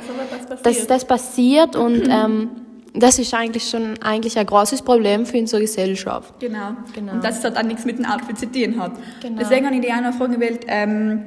dass 0.62 0.88
das 0.88 1.06
passiert 1.06 1.76
und 1.76 2.08
ähm, 2.10 2.50
das 2.94 3.18
ist 3.18 3.34
eigentlich 3.34 3.68
schon 3.68 4.02
eigentlich 4.04 4.38
ein 4.38 4.46
großes 4.46 4.84
Problem 4.84 5.26
für 5.26 5.38
unsere 5.40 5.62
Gesellschaft. 5.62 6.40
Genau. 6.40 6.76
genau. 6.94 7.14
Und 7.14 7.24
dass 7.24 7.40
es 7.40 7.44
halt 7.44 7.58
auch 7.58 7.64
nichts 7.64 7.86
mit 7.86 7.98
dem 7.98 8.06
Outfit 8.06 8.38
zu 8.38 8.52
tun 8.52 8.80
hat. 8.80 8.94
Genau. 9.22 9.40
Deswegen 9.40 9.66
habe 9.66 9.76
ich 9.76 9.82
die 9.82 9.92
auch 9.92 10.02
noch 10.02 10.14
Frage 10.14 10.34
gewählt, 10.34 10.66
ähm, 10.68 11.26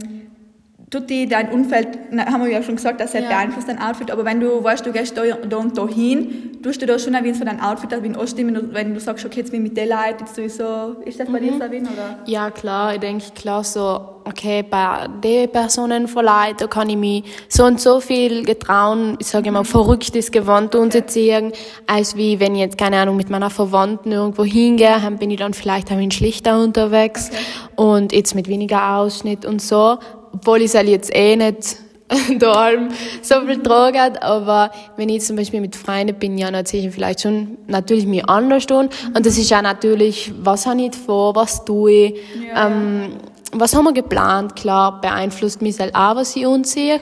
tut 0.90 1.11
die 1.11 1.26
dein 1.26 1.50
Umfeld, 1.50 1.99
haben 2.16 2.45
wir 2.45 2.50
ja 2.50 2.62
schon 2.62 2.76
gesagt, 2.76 3.00
dass 3.00 3.14
er 3.14 3.23
ja. 3.23 3.28
beeinflusst 3.28 3.68
dein 3.68 3.80
Outfit, 3.80 4.11
aber 4.11 4.25
wenn 4.25 4.40
du 4.40 4.62
weißt, 4.62 4.87
du 4.87 4.92
gehst 4.92 5.18
da, 5.18 5.23
da 5.25 5.56
und 5.56 5.76
da 5.76 5.88
hin, 5.88 6.55
du 6.73 6.87
da 6.87 6.99
schon 6.99 7.14
ein 7.14 7.35
von 7.35 7.46
deinem 7.46 7.61
Outfit 7.61 7.90
wie 8.02 8.08
ein 8.08 8.16
anstimmen, 8.16 8.70
wenn 8.73 8.94
du 8.94 9.00
sagst, 9.00 9.25
okay, 9.25 9.40
jetzt 9.40 9.50
bin 9.50 9.64
ich 9.64 9.70
mit 9.70 9.76
der 9.76 9.87
Leute, 9.87 10.20
jetzt 10.20 10.35
sowieso, 10.35 10.96
ist 11.04 11.20
das 11.20 11.28
bei 11.28 11.40
mhm. 11.40 11.44
dir 11.44 11.52
so, 11.52 11.92
oder? 11.92 12.18
Ja, 12.26 12.50
klar, 12.50 12.94
ich 12.94 13.00
denke, 13.00 13.25
klar, 13.35 13.62
so, 13.62 14.00
okay, 14.25 14.62
bei 14.62 15.06
den 15.23 15.50
Personen 15.50 16.08
von 16.08 16.25
Leuten, 16.25 16.56
da 16.58 16.66
kann 16.66 16.88
ich 16.88 16.96
mich 16.96 17.25
so 17.49 17.64
und 17.64 17.80
so 17.80 18.00
viel 18.00 18.44
getrauen, 18.44 19.16
ich 19.20 19.26
sage 19.28 19.49
immer, 19.49 19.64
verrücktes 19.64 20.30
Gewand 20.30 20.75
okay. 20.75 20.82
unterziehen, 20.82 21.52
als 21.87 22.16
wie 22.16 22.40
wenn 22.40 22.54
ich 22.54 22.61
jetzt, 22.61 22.78
keine 22.78 22.99
Ahnung, 22.99 23.16
mit 23.16 23.30
meiner 23.30 23.50
Verwandten 23.50 24.12
irgendwo 24.12 24.44
hingehe, 24.44 24.99
dann 25.00 25.18
bin 25.18 25.30
ich 25.30 25.38
dann 25.38 25.54
vielleicht 25.54 25.90
ein 25.90 26.11
schlichter 26.11 26.61
unterwegs 26.61 27.30
okay. 27.30 27.40
und 27.76 28.12
jetzt 28.12 28.35
mit 28.35 28.49
weniger 28.49 28.96
Ausschnitt 28.96 29.44
und 29.44 29.62
so 29.62 29.99
obwohl 30.37 30.58
ich 30.58 30.66
es 30.66 30.75
halt 30.75 30.88
jetzt 30.88 31.14
eh 31.14 31.35
nicht 31.35 31.78
daheim 32.38 32.88
so 33.22 33.40
viel 33.46 33.62
tragen, 33.62 34.16
aber 34.18 34.70
wenn 34.96 35.08
ich 35.08 35.22
zum 35.22 35.36
Beispiel 35.36 35.60
mit 35.60 35.75
Freunden 35.75 36.14
bin, 36.14 36.38
ja, 36.38 36.50
dann 36.50 36.64
ziehe 36.64 36.86
ich 36.86 36.94
vielleicht 36.94 37.22
schon 37.22 37.58
natürlich 37.66 38.06
mir 38.06 38.28
anders 38.28 38.66
tun. 38.66 38.88
Und 39.14 39.26
das 39.26 39.38
ist 39.38 39.52
auch 39.52 39.62
natürlich, 39.62 40.32
was 40.40 40.66
habe 40.66 40.82
ich 40.82 40.94
vor, 40.94 41.34
was 41.34 41.64
tue 41.64 41.90
ich, 41.90 42.14
ja. 42.48 42.68
ähm, 42.68 43.16
was 43.52 43.75
haben 43.75 43.84
wir 43.84 43.92
geplant, 43.92 44.54
klar, 44.54 45.00
beeinflusst 45.00 45.62
mich 45.62 45.76
selbst 45.76 45.96
auch, 45.96 46.16
was 46.16 46.36
ich 46.36 46.46
anziehe. 46.46 47.00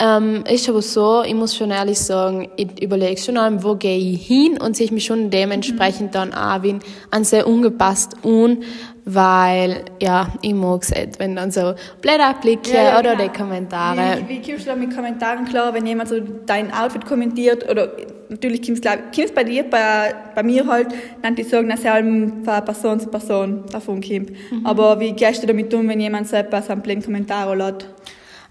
Ähm, 0.00 0.44
ist 0.48 0.68
aber 0.68 0.80
so, 0.80 1.24
ich 1.24 1.34
muss 1.34 1.56
schon 1.56 1.72
ehrlich 1.72 1.98
sagen, 1.98 2.48
ich 2.56 2.80
überlege 2.80 3.20
schon 3.20 3.36
an, 3.36 3.64
wo 3.64 3.74
gehe 3.74 3.98
ich 3.98 4.24
hin 4.24 4.56
und 4.60 4.76
sehe 4.76 4.92
mich 4.92 5.04
schon 5.04 5.28
dementsprechend 5.28 6.14
dann 6.14 6.32
auch 6.32 6.62
wie 6.62 6.76
an 7.10 7.24
sehr 7.24 7.48
ungepasst 7.48 8.14
un, 8.22 8.62
weil, 9.10 9.86
ja, 10.02 10.28
ich 10.42 10.52
mag 10.52 10.82
es 10.82 10.90
nicht, 10.90 11.18
wenn 11.18 11.34
dann 11.34 11.50
so 11.50 11.74
Blätter 12.02 12.34
Blicke 12.40 12.72
ja, 12.72 12.82
ja, 12.82 12.98
oder 12.98 13.16
genau. 13.16 13.28
die 13.28 13.38
Kommentare. 13.38 14.18
Wie, 14.26 14.28
wie 14.28 14.42
kommst 14.42 14.66
du 14.66 14.70
da 14.70 14.76
mit 14.76 14.94
Kommentaren 14.94 15.46
klar, 15.46 15.72
wenn 15.72 15.86
jemand 15.86 16.10
so 16.10 16.20
dein 16.44 16.70
Outfit 16.72 17.06
kommentiert 17.06 17.68
oder 17.70 17.90
natürlich 18.28 18.60
kommt 18.62 18.84
es 18.84 19.32
bei 19.32 19.44
dir, 19.44 19.64
bei, 19.64 20.14
bei 20.34 20.42
mir 20.42 20.66
halt, 20.66 20.88
dann 21.22 21.34
die 21.34 21.42
sagen, 21.42 21.70
dass 21.70 21.84
er 21.84 21.94
halt 21.94 22.04
von 22.04 22.64
Person 22.64 23.00
zu 23.00 23.08
Person 23.08 23.64
davon 23.72 24.02
kommt. 24.02 24.30
Mhm. 24.30 24.66
Aber 24.66 25.00
wie 25.00 25.12
gehst 25.12 25.42
du 25.42 25.46
damit 25.46 25.72
um, 25.72 25.88
wenn 25.88 26.00
jemand 26.00 26.28
so 26.28 26.36
etwas 26.36 26.68
am 26.68 26.82
blöden 26.82 27.02
Kommentar 27.02 27.56
lässt? 27.56 27.88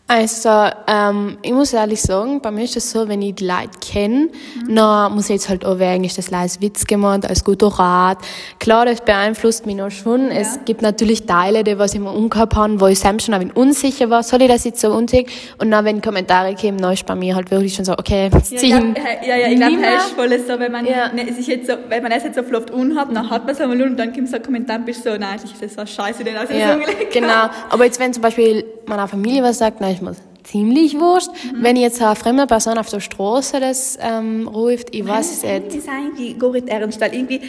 Also, 0.10 0.70
ähm, 0.88 1.38
ich 1.42 1.52
muss 1.52 1.74
ehrlich 1.74 2.02
sagen, 2.02 2.40
bei 2.40 2.50
mir 2.50 2.64
ist 2.64 2.78
es 2.78 2.92
so, 2.92 3.10
wenn 3.10 3.22
ich 3.22 3.36
die 3.36 3.46
Leute 3.46 3.78
kenne, 3.82 4.30
mhm. 4.66 4.74
dann 4.74 5.14
muss 5.14 5.26
ich 5.26 5.32
jetzt 5.32 5.50
halt 5.50 5.66
auch 5.66 5.78
ist 5.78 6.18
das 6.18 6.32
als 6.32 6.62
Witz 6.62 6.88
gemacht, 6.88 7.30
als 7.30 7.44
guter 7.44 7.68
Rat. 7.68 8.20
Klar, 8.58 8.86
das 8.86 9.02
beeinflusst 9.02 9.66
mich 9.66 9.76
noch 9.76 9.92
schon. 9.92 10.32
Ja. 10.32 10.38
Es 10.38 10.60
gibt 10.64 10.82
natürlich 10.82 11.26
Teile, 11.26 11.66
die 11.66 11.78
was 11.78 11.94
ich 11.94 12.00
mir 12.00 12.12
umgehabt 12.12 12.56
habe, 12.56 12.80
wo 12.80 12.88
ich 12.88 13.00
selbst 13.00 13.26
schon 13.26 13.34
ein 13.34 13.42
wenig 13.42 13.58
unsicher 13.58 14.10
war, 14.10 14.24
soll 14.24 14.44
ich 14.44 14.48
das 14.48 14.64
jetzt 14.64 14.80
so 14.80 14.94
unsicher? 14.94 15.30
Und 15.58 15.72
dann, 15.72 15.84
wenn 15.84 16.02
Kommentare 16.02 16.56
kommen, 16.56 16.78
dann 16.78 16.94
ist 16.94 17.06
bei 17.06 17.16
mir 17.16 17.36
halt 17.36 17.52
wirklich 17.52 17.76
schon 17.76 17.84
so, 17.84 17.92
okay, 17.92 18.30
jetzt 18.34 18.54
ja, 18.54 18.60
ziehen. 18.60 18.96
Ja, 19.28 19.36
ja, 19.36 19.48
ich 19.50 19.58
glaube, 19.58 19.82
das 19.82 20.06
ist 20.06 20.14
voll 20.14 20.40
so, 20.40 20.58
wenn 20.58 20.72
man, 20.72 20.86
ja. 20.86 21.12
ne, 21.12 21.34
sich 21.34 21.48
jetzt 21.48 21.68
so, 21.68 21.74
wenn 21.90 22.02
man 22.02 22.12
das 22.14 22.24
jetzt 22.24 22.36
so 22.36 22.56
oft 22.56 22.72
unhat, 22.72 23.14
dann 23.14 23.30
hat 23.30 23.46
man 23.46 23.54
es 23.54 23.60
einmal 23.60 23.82
und 23.82 23.98
dann 23.98 24.14
kommt 24.14 24.30
so 24.30 24.38
ein 24.38 24.42
Kommentar 24.42 24.80
bist 24.80 25.04
so, 25.04 25.10
nein, 25.18 25.38
das 25.60 25.74
so 25.74 25.86
scheiße, 25.86 26.24
den 26.24 26.38
aus 26.38 26.48
ja, 26.50 26.78
Genau. 27.12 27.50
Aber 27.70 27.84
jetzt, 27.84 28.00
wenn 28.00 28.14
zum 28.14 28.24
Beispiel 28.24 28.64
meiner 28.86 29.08
Familie 29.08 29.44
was 29.44 29.58
sagt, 29.58 29.82
nein, 29.82 29.97
ich 29.98 30.02
muss 30.02 30.18
ziemlich 30.44 31.00
wurscht. 31.00 31.30
Mhm. 31.30 31.64
Wenn 31.64 31.76
jetzt 31.76 32.02
eine 32.02 32.16
fremde 32.16 32.48
Person 32.48 32.78
auf 32.78 32.90
der 32.90 33.00
Straße 33.00 33.60
das 33.60 33.98
ähm, 34.02 34.48
ruft, 34.48 34.96
ich 34.96 35.06
weiß 35.06 35.32
es 35.32 35.44
nicht. 35.44 35.68
Das 35.68 35.76
ist 35.76 35.90
eigentlich 35.90 36.40
gar 36.40 36.52
nicht 36.52 36.70
ernst, 36.70 37.02
weil 37.02 37.14
irgendwie, 37.14 37.42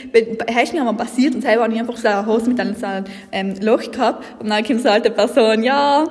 hast 0.55 0.73
mir 0.73 0.81
einmal 0.81 0.95
passiert 0.95 1.35
und 1.35 1.43
selber 1.43 1.65
habe 1.65 1.73
ich 1.73 1.81
einfach 1.81 1.97
so 1.97 2.09
eine 2.09 2.27
Hose 2.27 2.51
mit 2.51 2.61
einem 2.61 2.75
so 2.75 2.87
einem, 2.87 3.05
ähm, 3.33 3.55
Loch 3.61 3.91
gehabt 3.91 4.25
und 4.41 4.49
dann 4.51 4.65
kommt 4.65 4.81
so 4.81 4.89
eine 4.89 4.95
alte 4.95 5.11
Person, 5.11 5.63
ja, 5.63 6.09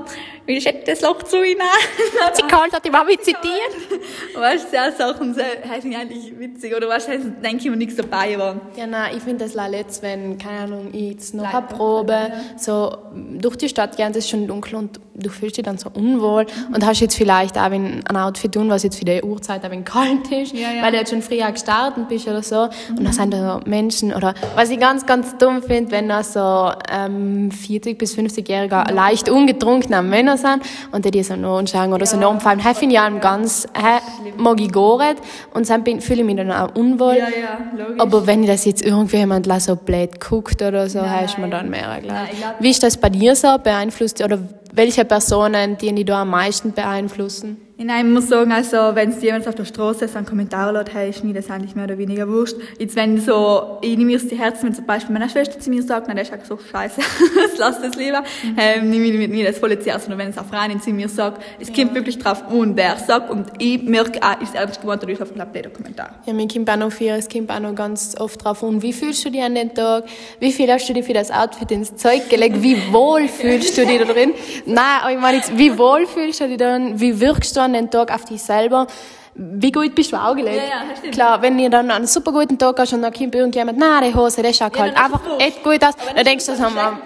wie 0.48 0.62
schätzt 0.62 0.88
das 0.88 1.02
Loch 1.02 1.22
zu 1.24 1.44
ihnen? 1.44 1.60
Sie 2.34 2.42
kann 2.44 2.72
hat 2.72 2.84
die 2.84 2.90
Mami 2.90 3.18
zitiert. 3.18 3.44
weißt 4.36 4.68
du, 4.74 4.78
so 4.92 4.98
Sachen 4.98 5.36
heißen 5.36 5.94
eigentlich 5.94 6.40
witzig, 6.40 6.76
oder 6.76 6.88
weißt 6.88 7.10
du, 7.10 7.20
denke 7.44 7.58
ich 7.58 7.70
mir 7.70 7.76
nichts 7.76 7.96
dabei 7.98 8.38
war. 8.40 8.56
Ja, 8.76 8.88
nein, 8.88 9.16
ich 9.18 9.24
finde 9.24 9.46
das 9.46 9.54
letzt, 9.54 10.02
wenn, 10.02 10.38
keine 10.38 10.60
Ahnung, 10.60 10.90
ich 10.94 11.12
jetzt 11.12 11.34
noch 11.34 11.54
eine 11.54 11.68
Probe, 11.68 12.14
ja. 12.14 12.32
so, 12.58 12.98
durch 13.14 13.58
die 13.58 13.68
Stadt 13.70 13.98
gehen, 13.98 14.12
es 14.12 14.18
ist 14.18 14.30
schon 14.30 14.48
dunkel 14.48 14.76
und 14.76 15.00
du 15.18 15.30
fühlst 15.30 15.58
dich 15.58 15.66
dann 15.66 15.78
so 15.78 15.90
unwohl 15.94 16.44
mhm. 16.44 16.76
und 16.76 16.86
hast 16.86 17.02
jetzt 17.02 17.16
vielleicht 17.16 17.58
auch 17.58 17.72
ein 17.72 18.04
Outfit 18.16 18.54
tun, 18.54 18.70
was 18.70 18.84
jetzt 18.84 18.98
für 18.98 19.06
die 19.06 19.22
Uhrzeit 19.22 19.64
ein 19.66 19.84
kalt 19.84 20.32
ist, 20.32 20.54
ja, 20.54 20.72
ja. 20.72 20.84
weil 20.84 20.92
du 20.92 20.98
jetzt 21.00 21.10
schon 21.10 21.22
früher 21.22 21.52
gestartet 21.52 22.08
bist 22.08 22.28
oder 22.28 22.44
so. 22.44 22.68
Mhm. 22.90 22.98
Und 22.98 23.04
dann 23.06 23.14
sind 23.14 23.34
da 23.34 23.60
Menschen, 23.66 24.14
oder 24.14 24.34
was 24.56 24.70
ich 24.70 24.80
ganz, 24.80 25.06
ganz 25.06 25.38
dumm 25.38 25.62
finde, 25.64 25.92
wenn 25.92 26.08
da 26.08 26.24
so 26.24 26.72
ähm, 26.92 27.50
40- 27.50 27.98
bis 27.98 28.16
50-Jährige 28.16 28.86
mhm. 28.88 28.96
leicht 28.96 29.30
ungetrunkene 29.30 30.02
Männer 30.02 30.37
sind 30.38 30.62
und 30.92 31.06
die 31.06 31.24
so 31.24 31.36
noch 31.36 31.58
anschauen 31.58 31.94
oder 31.94 32.06
ja. 32.06 32.06
so 32.06 32.18
noch 32.18 32.32
umfallen. 32.32 32.62
Das 32.64 32.78
finde 32.78 32.96
ich 32.96 33.02
auch 33.02 33.20
ganz, 33.20 33.68
hey, 33.74 34.00
mag 34.38 34.60
ich 34.60 34.72
gar 34.72 34.98
nicht 34.98 35.22
und 35.54 35.70
dann 35.70 35.84
fühle 36.02 36.22
ich 36.22 36.26
mich 36.26 36.38
dann 36.38 36.52
auch 36.52 36.74
unwohl. 36.76 37.18
Ja, 37.18 37.28
ja, 37.28 37.60
logisch. 37.78 38.00
Aber 38.00 38.28
wenn 38.28 38.44
ich 38.44 38.50
das 38.50 38.66
jetzt 38.66 38.84
irgendwie 38.84 39.18
jemand 39.18 39.48
so 39.62 39.76
blöd 39.76 40.20
guckt 40.20 40.62
oder 40.62 40.90
so, 40.90 41.02
heißt 41.02 41.38
man 41.38 41.52
dann 41.52 41.70
mehr, 41.70 42.00
glaube 42.02 42.28
Wie 42.60 42.70
ist 42.70 42.84
das 42.84 42.98
bei 42.98 43.10
dir 43.10 43.36
so 43.36 43.58
beeinflusst 43.58 44.22
oder 44.24 44.40
welche 44.78 45.06
Personen, 45.06 45.78
die 45.78 45.94
dich 45.94 46.06
da 46.06 46.22
am 46.22 46.30
meisten 46.30 46.72
beeinflussen? 46.72 47.58
Nein, 47.80 48.08
ich 48.08 48.14
muss 48.14 48.28
sagen, 48.28 48.52
also, 48.52 48.78
wenn 48.96 49.12
es 49.12 49.22
jemand 49.22 49.48
auf 49.48 49.54
der 49.54 49.66
Straße 49.66 50.08
so 50.08 50.18
einen 50.18 50.26
Kommentar 50.26 50.74
lässt, 50.74 50.96
hey, 50.96 51.12
ist 51.12 51.24
mir 51.24 51.36
das 51.36 51.48
eigentlich 51.52 51.76
mehr 51.76 51.86
oder 51.86 52.00
weniger 52.00 52.28
wurscht. 52.28 52.56
Jetzt, 52.80 52.96
wenn 52.96 53.22
so, 53.22 53.78
ich 53.82 53.96
nehme 53.96 54.06
mir 54.06 54.20
das 54.20 54.32
Herzen, 54.32 54.66
wenn 54.66 54.74
zum 54.74 54.88
Beispiel 54.88 55.14
meine 55.14 55.30
Schwester 55.30 55.60
zu 55.60 55.70
mir 55.70 55.84
sagt, 55.84 56.08
nein, 56.08 56.16
der 56.16 56.26
ist 56.26 56.48
so 56.48 56.58
scheiße, 56.58 57.00
lass 57.60 57.80
das 57.80 57.96
lieber, 57.96 58.22
mhm. 58.22 58.56
ähm, 58.58 58.90
nehme 58.90 59.06
ich 59.06 59.30
mir 59.30 59.46
das 59.46 59.60
voll 59.60 59.78
zu 59.78 59.92
Herzen. 59.92 60.12
Und 60.12 60.18
wenn 60.18 60.30
es 60.30 60.38
eine 60.40 60.48
Freundin 60.48 60.82
zu 60.82 60.90
mir 60.90 61.08
sagt, 61.08 61.40
es 61.60 61.72
kommt 61.72 61.94
wirklich 61.94 62.18
drauf 62.18 62.44
an, 62.50 62.76
wer 62.76 62.98
sagt, 62.98 63.30
und 63.30 63.46
ich 63.60 63.84
merke 63.84 64.20
auch, 64.24 64.42
ist 64.42 64.56
ernst 64.56 64.82
gemeint, 64.82 65.04
oder 65.04 65.12
ich 65.12 65.20
habe 65.20 65.40
einen 65.40 65.52
blöden 65.52 65.72
Kommentar. 65.72 66.16
Ja, 66.26 66.34
mir 66.34 66.48
kommt 66.48 66.68
auch 66.72 66.78
noch 66.78 66.92
viel, 66.92 67.12
es 67.12 67.30
kommt 67.30 67.52
auch 67.52 67.60
noch 67.60 67.76
ganz 67.76 68.16
oft 68.20 68.44
drauf 68.44 68.64
an, 68.64 68.82
wie 68.82 68.92
fühlst 68.92 69.24
du 69.24 69.30
dich 69.30 69.44
an 69.44 69.54
den 69.54 69.76
Tag, 69.76 70.06
wie 70.40 70.52
viel 70.52 70.72
hast 70.72 70.90
du 70.90 70.94
dir 70.94 71.04
für 71.04 71.14
das 71.14 71.30
Outfit 71.30 71.70
ins 71.70 71.96
Zeug 71.96 72.28
gelegt, 72.28 72.64
wie 72.64 72.92
wohl 72.92 73.28
fühlst 73.28 73.78
du 73.78 73.86
dich 73.86 74.00
da 74.00 74.06
drin? 74.06 74.34
Nein, 74.68 75.00
aber 75.02 75.12
ich 75.12 75.20
meine 75.20 75.38
jetzt, 75.38 75.58
wie 75.58 75.78
wohl 75.78 76.06
fühlst 76.06 76.42
du 76.42 76.48
dich 76.48 76.58
dann, 76.58 77.00
wie 77.00 77.20
wirkst 77.20 77.56
du 77.56 77.62
an 77.62 77.74
den 77.74 77.90
Tag 77.90 78.14
auf 78.14 78.26
dich 78.26 78.42
selber, 78.42 78.86
wie 79.34 79.72
gut 79.72 79.94
bist 79.96 80.12
du 80.12 80.18
aufgelegt? 80.18 80.58
Ja, 80.58 80.84
ja, 81.04 81.12
Klar, 81.12 81.42
wenn 81.42 81.58
ihr 81.60 81.70
dann 81.70 81.90
einen 81.92 82.08
super 82.08 82.32
guten 82.32 82.58
Tag 82.58 82.78
hast 82.80 82.92
und 82.94 83.02
dann 83.02 83.14
kommt 83.14 83.36
irgendjemand, 83.36 83.78
nein, 83.78 84.04
die 84.10 84.16
Hose, 84.16 84.42
der 84.42 84.52
schaut 84.52 84.78
halt 84.78 84.98
einfach 84.98 85.22
echt 85.40 85.64
gut 85.64 85.84
aus, 85.84 85.94
dann 86.16 86.26
denkst 86.26 86.46
du, 86.46 86.52
das 86.52 86.62
haben 86.62 86.76
wir 86.76 87.00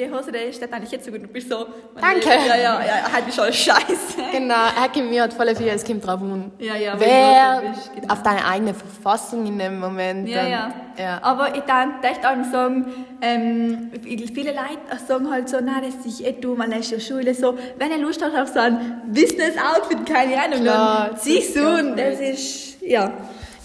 die 0.00 0.10
Hose, 0.10 0.32
der 0.32 0.52
steht 0.52 0.72
eigentlich 0.72 0.90
jetzt 0.90 1.04
so 1.04 1.12
gut. 1.12 1.22
Du 1.22 1.28
bist 1.28 1.48
so, 1.48 1.66
Danke. 2.00 2.28
Ja, 2.28 2.56
ja, 2.56 2.80
ja, 2.82 3.12
halt 3.12 3.28
ist 3.28 3.38
alles 3.38 3.56
scheiße. 3.56 4.18
Genau, 4.32 4.54
er 4.54 4.88
gibt 4.92 5.10
mir 5.10 5.22
halt 5.22 5.34
voll 5.34 5.54
viel, 5.54 5.68
es 5.68 5.84
kommt 5.84 6.06
drauf 6.06 6.20
an. 6.20 6.52
Ja, 6.58 6.76
ja. 6.76 6.94
Wer 6.98 7.62
genau. 7.94 8.12
auf 8.12 8.22
deine 8.22 8.44
eigene 8.46 8.74
Verfassung 8.74 9.46
in 9.46 9.58
dem 9.58 9.78
Moment. 9.78 10.28
Ja, 10.28 10.42
dann, 10.42 10.50
ja. 10.50 10.72
ja. 10.98 11.18
Aber 11.22 11.54
ich 11.54 11.62
dann 11.62 12.02
echt 12.02 12.24
auch 12.24 12.50
sagen, 12.50 13.06
ähm, 13.20 13.90
viele 14.02 14.52
Leute 14.52 15.04
sagen 15.06 15.30
halt 15.30 15.48
so, 15.48 15.58
na, 15.62 15.80
das 15.80 16.06
ist 16.06 16.20
eh 16.20 16.32
du, 16.32 16.54
man 16.54 16.72
ist 16.72 16.90
ja 16.90 17.00
Schule, 17.00 17.34
so, 17.34 17.56
wenn 17.78 17.90
ihr 17.90 17.98
Lust 17.98 18.22
habt 18.22 18.36
auf 18.36 18.48
so 18.48 18.60
ein 18.60 19.02
Business-Outfit, 19.08 20.06
keine 20.06 20.42
Ahnung, 20.42 20.62
Klar, 20.62 21.08
dann 21.08 21.18
ziehst 21.18 21.56
du 21.56 21.78
und 21.78 21.96
das 21.98 22.20
ist, 22.20 22.80
ja. 22.82 23.12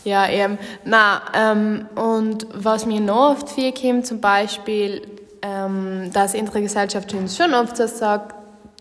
Ja, 0.04 0.30
eben. 0.30 0.60
Na, 0.84 1.22
ähm, 1.34 1.88
und 1.96 2.46
was 2.54 2.86
mir 2.86 3.00
noch 3.00 3.32
oft 3.32 3.50
viel 3.50 3.74
kommt, 3.74 4.06
zum 4.06 4.22
Beispiel, 4.22 5.02
ähm, 5.46 6.10
dass 6.12 6.34
unsere 6.34 6.62
Gesellschaft 6.62 7.14
uns 7.14 7.38
schon 7.38 7.54
oft 7.54 7.78
so 7.78 7.88
sagt, 7.88 8.36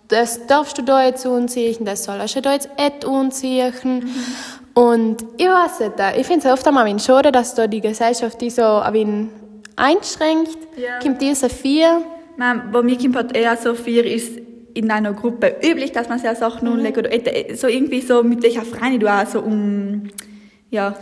das 0.09 0.47
darfst 0.47 0.78
du 0.78 0.83
da 0.83 1.04
jetzt 1.04 1.26
anziehen, 1.26 1.85
das 1.85 2.04
sollst 2.04 2.37
du 2.37 2.42
da 2.42 2.52
jetzt 2.52 2.68
nicht 2.78 3.06
anziehen. 3.06 3.73
Mhm. 3.85 4.83
Und 4.83 5.23
ich 5.37 5.47
weiß 5.47 5.80
nicht, 5.80 5.92
ich 6.18 6.26
finde 6.26 6.47
es 6.47 6.52
oft 6.52 6.66
einmal 6.66 6.87
ein 6.87 6.99
schade, 6.99 7.30
dass 7.30 7.54
da 7.54 7.66
die 7.66 7.80
Gesellschaft 7.80 8.40
die 8.40 8.50
so 8.50 8.62
ein 8.62 9.30
einschränkt. 9.76 10.59
Ja. 10.76 10.99
Kommt 11.00 11.21
diese 11.21 11.49
vier? 11.49 12.02
Man, 12.37 12.71
bei 12.73 12.83
mir 12.83 12.99
kommt 12.99 13.16
halt 13.16 13.37
eher 13.37 13.56
so 13.56 13.75
vier, 13.75 14.04
ist 14.04 14.38
in 14.75 14.90
einer 14.90 15.12
Gruppe 15.12 15.56
üblich, 15.62 15.92
dass 15.92 16.09
man 16.09 16.18
sich 16.18 16.30
Sachen 16.37 16.68
mhm. 16.68 16.75
anlegt 16.75 16.99
oder 16.99 17.11
so 17.54 17.68
irgendwie 17.68 18.00
so 18.00 18.23
mit 18.23 18.42
welcher 18.42 18.62
Freundin 18.62 19.00
du 19.00 19.06
auch 19.06 19.26
so 19.26 19.40
um 19.40 20.09
ja. 20.75 20.95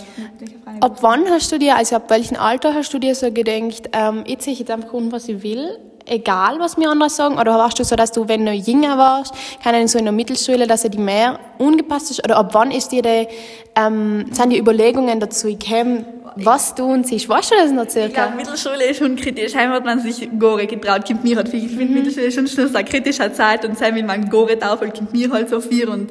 Ab 0.81 0.99
wann 1.01 1.29
hast 1.29 1.51
du 1.51 1.59
dir, 1.59 1.77
also 1.77 1.97
ab 1.97 2.11
welchem 2.11 2.37
Alter 2.37 2.75
hast 2.75 2.93
du 2.95 2.99
dir 2.99 3.15
so 3.15 3.33
gedacht, 3.33 3.89
ähm, 3.93 4.25
ich 4.27 4.39
ziehe 4.39 4.57
jetzt 4.57 4.71
einfach 4.71 4.93
um, 4.93 5.11
was 5.11 5.29
ich 5.29 5.43
will, 5.43 5.79
egal 6.07 6.59
was 6.59 6.77
mir 6.77 6.91
andere 6.91 7.11
sagen? 7.11 7.39
Oder 7.39 7.55
warst 7.55 7.79
du 7.79 7.85
so, 7.85 7.97
dass 7.97 8.13
du, 8.13 8.29
wenn 8.29 8.45
du 8.47 8.53
jünger 8.53 8.99
warst, 8.99 9.35
keine 9.63 9.77
Ahnung, 9.77 9.89
so 9.89 9.99
in 9.99 10.05
der 10.05 10.13
Mittelschule, 10.13 10.67
dass 10.67 10.85
er 10.85 10.91
die 10.91 10.99
mehr 10.99 11.39
ungepasst 11.59 12.11
ist? 12.11 12.25
Oder 12.25 12.37
ab 12.37 12.51
wann 12.53 12.71
ist 12.71 12.93
dir 12.93 13.03
die, 13.03 13.29
ähm, 13.77 14.27
sind 14.31 14.51
die 14.51 14.59
Überlegungen 14.59 15.21
dazu 15.21 15.49
gekommen, 15.49 16.05
was 16.37 16.75
du 16.75 16.85
und 16.85 17.07
siehst? 17.07 17.29
Weißt 17.29 17.51
du 17.51 17.55
das 17.57 17.73
noch 17.73 17.89
circa? 17.89 18.07
Ich 18.07 18.15
glaube, 18.15 18.37
Mittelschule 18.37 18.85
ist 18.85 18.99
schon 18.99 19.17
kritisch. 19.17 19.55
Heim 19.55 19.71
hat 19.71 19.85
man 19.85 20.01
sich 20.01 20.29
Gore 20.39 20.67
getraut, 20.67 21.07
kommt 21.07 21.25
mir 21.25 21.37
halt 21.37 21.49
viel. 21.49 21.65
Ich 21.65 21.73
finde, 21.73 21.87
mhm. 21.87 21.95
Mittelschule 21.95 22.27
ist 22.27 22.35
schon 22.35 22.47
schon 22.47 22.75
eine 22.75 22.85
kritische 22.85 23.33
Zeit 23.33 23.65
und 23.65 23.79
sein, 23.79 23.95
wenn 23.95 24.07
man 24.07 24.29
Gore 24.31 24.59
taufelt, 24.59 24.97
kommt 24.97 25.13
mir 25.13 25.31
halt 25.31 25.49
so 25.51 25.61
viel 25.61 25.89
und 25.89 26.11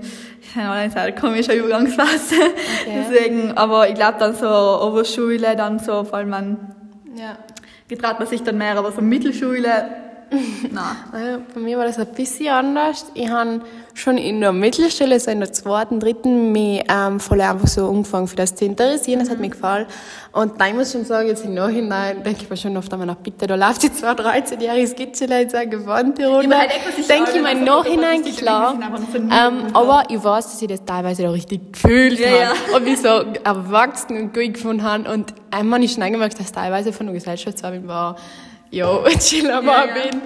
keine 0.53 0.69
Ahnung, 0.69 0.95
eine 0.95 1.15
komische 1.15 1.53
Übergangsphase. 1.53 2.35
Okay. 2.35 3.05
Deswegen, 3.09 3.57
aber 3.57 3.87
ich 3.89 3.95
glaube 3.95 4.17
dann 4.19 4.35
so 4.35 4.47
Oberschule, 4.47 5.55
dann 5.55 5.79
so, 5.79 6.03
vor 6.03 6.15
allem 6.15 6.29
man, 6.29 6.75
ja. 7.15 7.37
Getraut 7.91 8.19
man 8.19 8.27
sich 8.27 8.41
dann 8.41 8.57
mehr, 8.57 8.77
aber 8.77 8.91
so 8.93 9.01
Mittelschule, 9.01 9.85
Nein. 10.71 11.43
Bei 11.53 11.59
mir 11.59 11.77
war 11.77 11.85
das 11.85 11.99
ein 11.99 12.07
bisschen 12.07 12.53
anders. 12.53 13.05
Ich 13.13 13.29
habe 13.29 13.61
schon 13.93 14.17
in 14.17 14.41
der 14.41 14.51
Mittelstelle, 14.51 15.19
so 15.19 15.31
in 15.31 15.39
der 15.39 15.51
zweiten, 15.51 15.99
dritten, 15.99 16.51
mich 16.51 16.83
ähm, 16.89 17.19
voll 17.19 17.41
einfach 17.41 17.67
so 17.67 17.89
angefangen 17.89 18.27
für 18.27 18.35
das 18.35 18.55
zu 18.55 18.65
interessieren. 18.65 19.19
Das 19.19 19.29
hat 19.29 19.39
mir 19.39 19.49
gefallen. 19.49 19.85
Und 20.31 20.61
dann 20.61 20.75
muss 20.75 20.87
ich 20.87 20.93
schon 20.93 21.05
sagen, 21.05 21.27
jetzt 21.27 21.43
im 21.43 21.53
Nachhinein 21.53 22.23
denke 22.23 22.43
ich 22.43 22.49
mir 22.49 22.55
schon 22.55 22.75
oft 22.77 22.91
einmal, 22.93 23.15
bitte, 23.21 23.47
da 23.47 23.55
läuft 23.55 23.83
jetzt 23.83 23.99
zwar 23.99 24.15
13-jähriges 24.15 24.91
Skizze 24.91 25.25
jetzt 25.25 25.55
eine 25.55 25.69
gewandte 25.69 26.27
Runde. 26.27 26.55
Ja, 26.55 26.61
denke 27.07 27.31
ich 27.35 27.41
mir 27.41 27.51
im 27.51 27.63
Nachhinein, 27.65 28.23
klar. 28.23 28.75
Ähm, 29.13 29.65
aber 29.73 30.05
ich 30.09 30.23
weiß, 30.23 30.51
dass 30.51 30.61
ich 30.61 30.67
das 30.67 30.85
teilweise 30.85 31.27
auch 31.27 31.33
richtig 31.33 31.73
gefühlt 31.73 32.19
ja, 32.19 32.27
habe. 32.27 32.37
Ja. 32.39 32.77
Und 32.77 32.83
mich 32.85 32.99
so 32.99 33.07
erwachsen 33.43 34.17
und 34.17 34.33
gut 34.33 34.53
gefunden 34.53 34.83
habe. 34.83 35.11
Und 35.11 35.33
einmal 35.51 35.77
habe 35.77 35.85
ich 35.85 35.93
schon 35.93 36.03
angemerkt, 36.03 36.39
dass 36.39 36.51
teilweise 36.51 36.93
von 36.93 37.07
der 37.07 37.15
Gesellschaft 37.15 37.61
war, 37.63 38.15
jo, 38.69 39.03
chillen 39.19 39.65
mal 39.65 39.87
ja, 39.87 39.93
bin. 39.93 40.21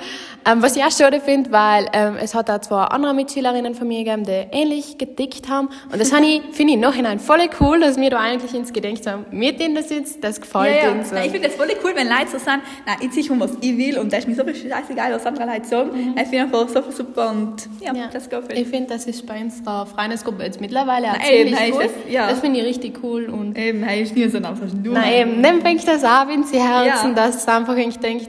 Ähm, 0.48 0.62
was 0.62 0.76
ich 0.76 0.84
auch 0.84 0.92
schade 0.92 1.20
finde, 1.20 1.52
weil 1.52 1.90
ähm, 1.92 2.18
es 2.22 2.36
hat 2.36 2.52
auch 2.52 2.60
zwei 2.60 2.84
andere 2.84 3.16
Mitschülerinnen 3.16 3.74
von 3.74 3.88
mir 3.88 4.04
gegeben, 4.04 4.26
die 4.26 4.46
ähnlich 4.56 4.98
gedickt 4.98 5.50
haben. 5.50 5.70
Und 5.92 6.00
das 6.00 6.12
ich, 6.12 6.42
finde 6.52 6.74
ich 6.74 6.74
im 6.76 6.82
Nachhinein 6.82 7.20
voll 7.20 7.40
cool, 7.60 7.80
dass 7.80 7.98
wir 7.98 8.12
da 8.12 8.20
eigentlich 8.20 8.54
ins 8.54 8.72
Gedenkt 8.72 9.08
haben, 9.08 9.26
mit 9.32 9.60
denen 9.60 9.74
das 9.74 9.90
jetzt, 9.90 10.24
das 10.24 10.40
gefällt 10.40 10.76
ja, 10.76 10.96
ja. 10.96 11.04
So. 11.04 11.16
ich 11.16 11.32
finde 11.32 11.48
das 11.48 11.56
voll 11.56 11.68
cool, 11.84 11.92
wenn 11.96 12.08
Leute 12.08 12.32
so 12.32 12.38
sagen, 12.38 12.62
nein, 12.86 12.98
ich 13.02 13.12
ziehe 13.12 13.32
um, 13.32 13.40
was 13.40 13.52
ich 13.60 13.76
will 13.76 13.98
und 13.98 14.14
das 14.14 14.20
ist 14.20 14.28
mir 14.28 14.36
so 14.36 14.44
scheißegal, 14.44 15.14
was 15.14 15.26
andere 15.26 15.46
Leute 15.46 15.66
sagen. 15.66 15.90
Mhm. 15.92 16.16
Ich 16.16 16.28
finde 16.28 16.44
einfach 16.44 16.70
so 16.70 16.92
super 16.92 17.32
und 17.32 17.68
ja, 17.82 17.94
ja. 17.94 18.10
das 18.14 18.30
geht 18.30 18.54
Ich 18.54 18.68
finde, 18.68 18.94
das 18.94 19.08
ist 19.08 19.26
bei 19.26 19.42
uns 19.42 19.64
der 19.64 19.88
Freundesgruppe 19.88 20.44
jetzt 20.44 20.62
mittlerweile 20.62 21.08
auch 21.08 21.20
ziemlich 21.20 21.74
cool. 21.74 21.84
Das, 21.84 21.92
ja. 22.08 22.30
das 22.30 22.40
finde 22.40 22.60
ich 22.60 22.66
richtig 22.66 23.00
cool. 23.04 23.30
Und 23.30 23.58
eben, 23.58 23.82
hey, 23.82 24.04
ist 24.04 24.16
nie 24.16 24.28
so 24.30 24.38
ein 24.38 24.46
einfach 24.46 24.68
nur. 24.72 24.94
Nein, 24.94 25.14
eben, 25.14 25.44
dann 25.44 25.62
fängt 25.62 25.88
das 25.88 26.04
auch 26.04 26.30
in 26.30 26.44
sie 26.44 26.60
Herzen, 26.60 27.10
ja. 27.10 27.14
dass 27.16 27.38
es 27.38 27.48
einfach, 27.48 27.76
ich 27.76 27.98
denke, 27.98 28.28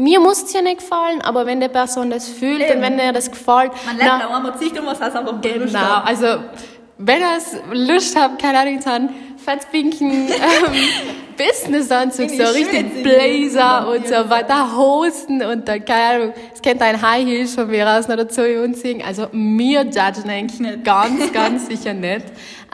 mir 0.00 0.18
muss 0.20 0.42
es 0.42 0.52
ja 0.52 0.62
nicht 0.62 0.78
gefallen, 0.78 1.20
aber 1.20 1.46
wenn 1.46 1.60
der 1.60 1.68
Person 1.68 2.10
das 2.10 2.28
fühlt 2.28 2.62
Eben. 2.62 2.76
und 2.76 2.82
wenn 2.82 2.98
er 2.98 3.12
das 3.12 3.30
gefällt. 3.30 3.72
Man 3.86 3.98
lernt 3.98 4.24
auch 4.24 4.34
einmal 4.34 4.56
sich, 4.58 4.72
du 4.72 4.82
musst 4.82 5.00
das 5.00 5.14
einfach 5.14 5.40
Genau, 5.40 6.00
also 6.04 6.42
wenn 6.98 7.22
er 7.22 7.38
Lust 7.72 8.18
hat, 8.18 8.38
keine 8.38 8.58
Ahnung, 8.58 8.80
zu 8.80 8.90
haben, 8.90 9.08
fetzpinken 9.36 10.10
ähm, 10.28 10.74
Businessanzug, 11.40 12.30
In 12.30 12.38
so 12.46 12.52
richtig 12.52 13.02
Blazer 13.02 13.88
und 13.90 14.06
so 14.06 14.28
weiter, 14.28 14.76
Hosen 14.76 15.42
und 15.42 15.66
dann, 15.66 15.84
keine 15.84 16.22
Ahnung, 16.22 16.32
es 16.54 16.60
könnte 16.60 16.84
ein 16.84 17.00
High 17.00 17.24
Heels 17.26 17.54
von 17.54 17.68
mir 17.68 17.88
aus 17.88 18.08
noch 18.08 18.16
dazu 18.16 18.42
anziehen. 18.42 19.02
Also 19.06 19.26
mir 19.32 19.82
judgen 19.84 20.28
eigentlich 20.30 20.60
Nicht. 20.60 20.84
ganz, 20.84 21.32
ganz 21.32 21.66
sicher 21.68 21.94
nicht. 21.94 22.26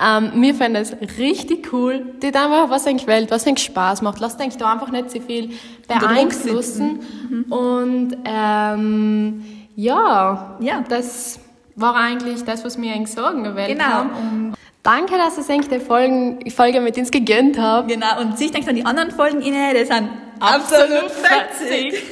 Ähm, 0.04 0.32
wir 0.34 0.54
fänden 0.54 0.82
es 0.82 0.92
richtig 1.18 1.72
cool. 1.72 2.04
Die 2.22 2.26
einfach, 2.26 2.68
was 2.68 2.86
eigentlich 2.86 3.06
Welt, 3.06 3.30
was 3.30 3.46
eigentlich 3.46 3.64
Spaß 3.66 4.02
macht. 4.02 4.20
Lasst 4.20 4.40
eigentlich 4.40 4.56
da 4.58 4.72
einfach 4.72 4.90
nicht 4.90 5.10
so 5.10 5.20
viel 5.20 5.50
beeinflussen. 5.88 7.00
Und 7.48 8.16
ähm, 8.24 9.44
ja, 9.74 10.56
Ja. 10.60 10.84
das 10.88 11.38
war 11.76 11.94
eigentlich 11.94 12.44
das, 12.44 12.64
was 12.64 12.80
wir 12.80 12.92
eigentlich 12.92 13.12
sagen 13.12 13.44
gewählt 13.44 13.68
Genau. 13.78 13.84
haben. 13.84 14.54
Danke, 14.82 15.16
dass 15.18 15.36
ihr 15.36 15.54
eigentlich 15.54 15.68
die 15.68 15.80
Folgen, 15.84 16.50
Folge 16.50 16.80
mit 16.80 16.96
uns 16.96 17.10
gegönnt 17.10 17.58
habt. 17.58 17.88
Genau, 17.88 18.20
und 18.20 18.38
sich 18.38 18.50
denkt 18.52 18.68
an 18.68 18.76
die 18.76 18.84
anderen 18.84 19.10
Folgen 19.10 19.42
inne, 19.42 19.74
die 19.74 19.84
sind 19.84 20.08
absolut 20.40 21.10
fetzig. 21.10 22.02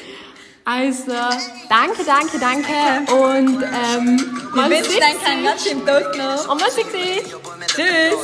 Also, 0.67 1.13
danke, 1.69 2.05
danke, 2.07 2.39
danke. 2.41 2.73
Und 3.13 3.63
ähm, 3.63 4.19
Wir 4.55 4.71
wünschen 4.71 4.93
sehen. 4.93 5.03
euch 5.03 5.27
einen 5.31 5.45
ganz 5.45 5.63
schönen 5.63 5.85
Tag 5.85 6.17
noch. 6.17 6.49
Und 6.49 6.59
mal 6.61 6.71
sehen. 6.71 6.87
Tschüss. 7.67 8.11
Yo, 8.11 8.17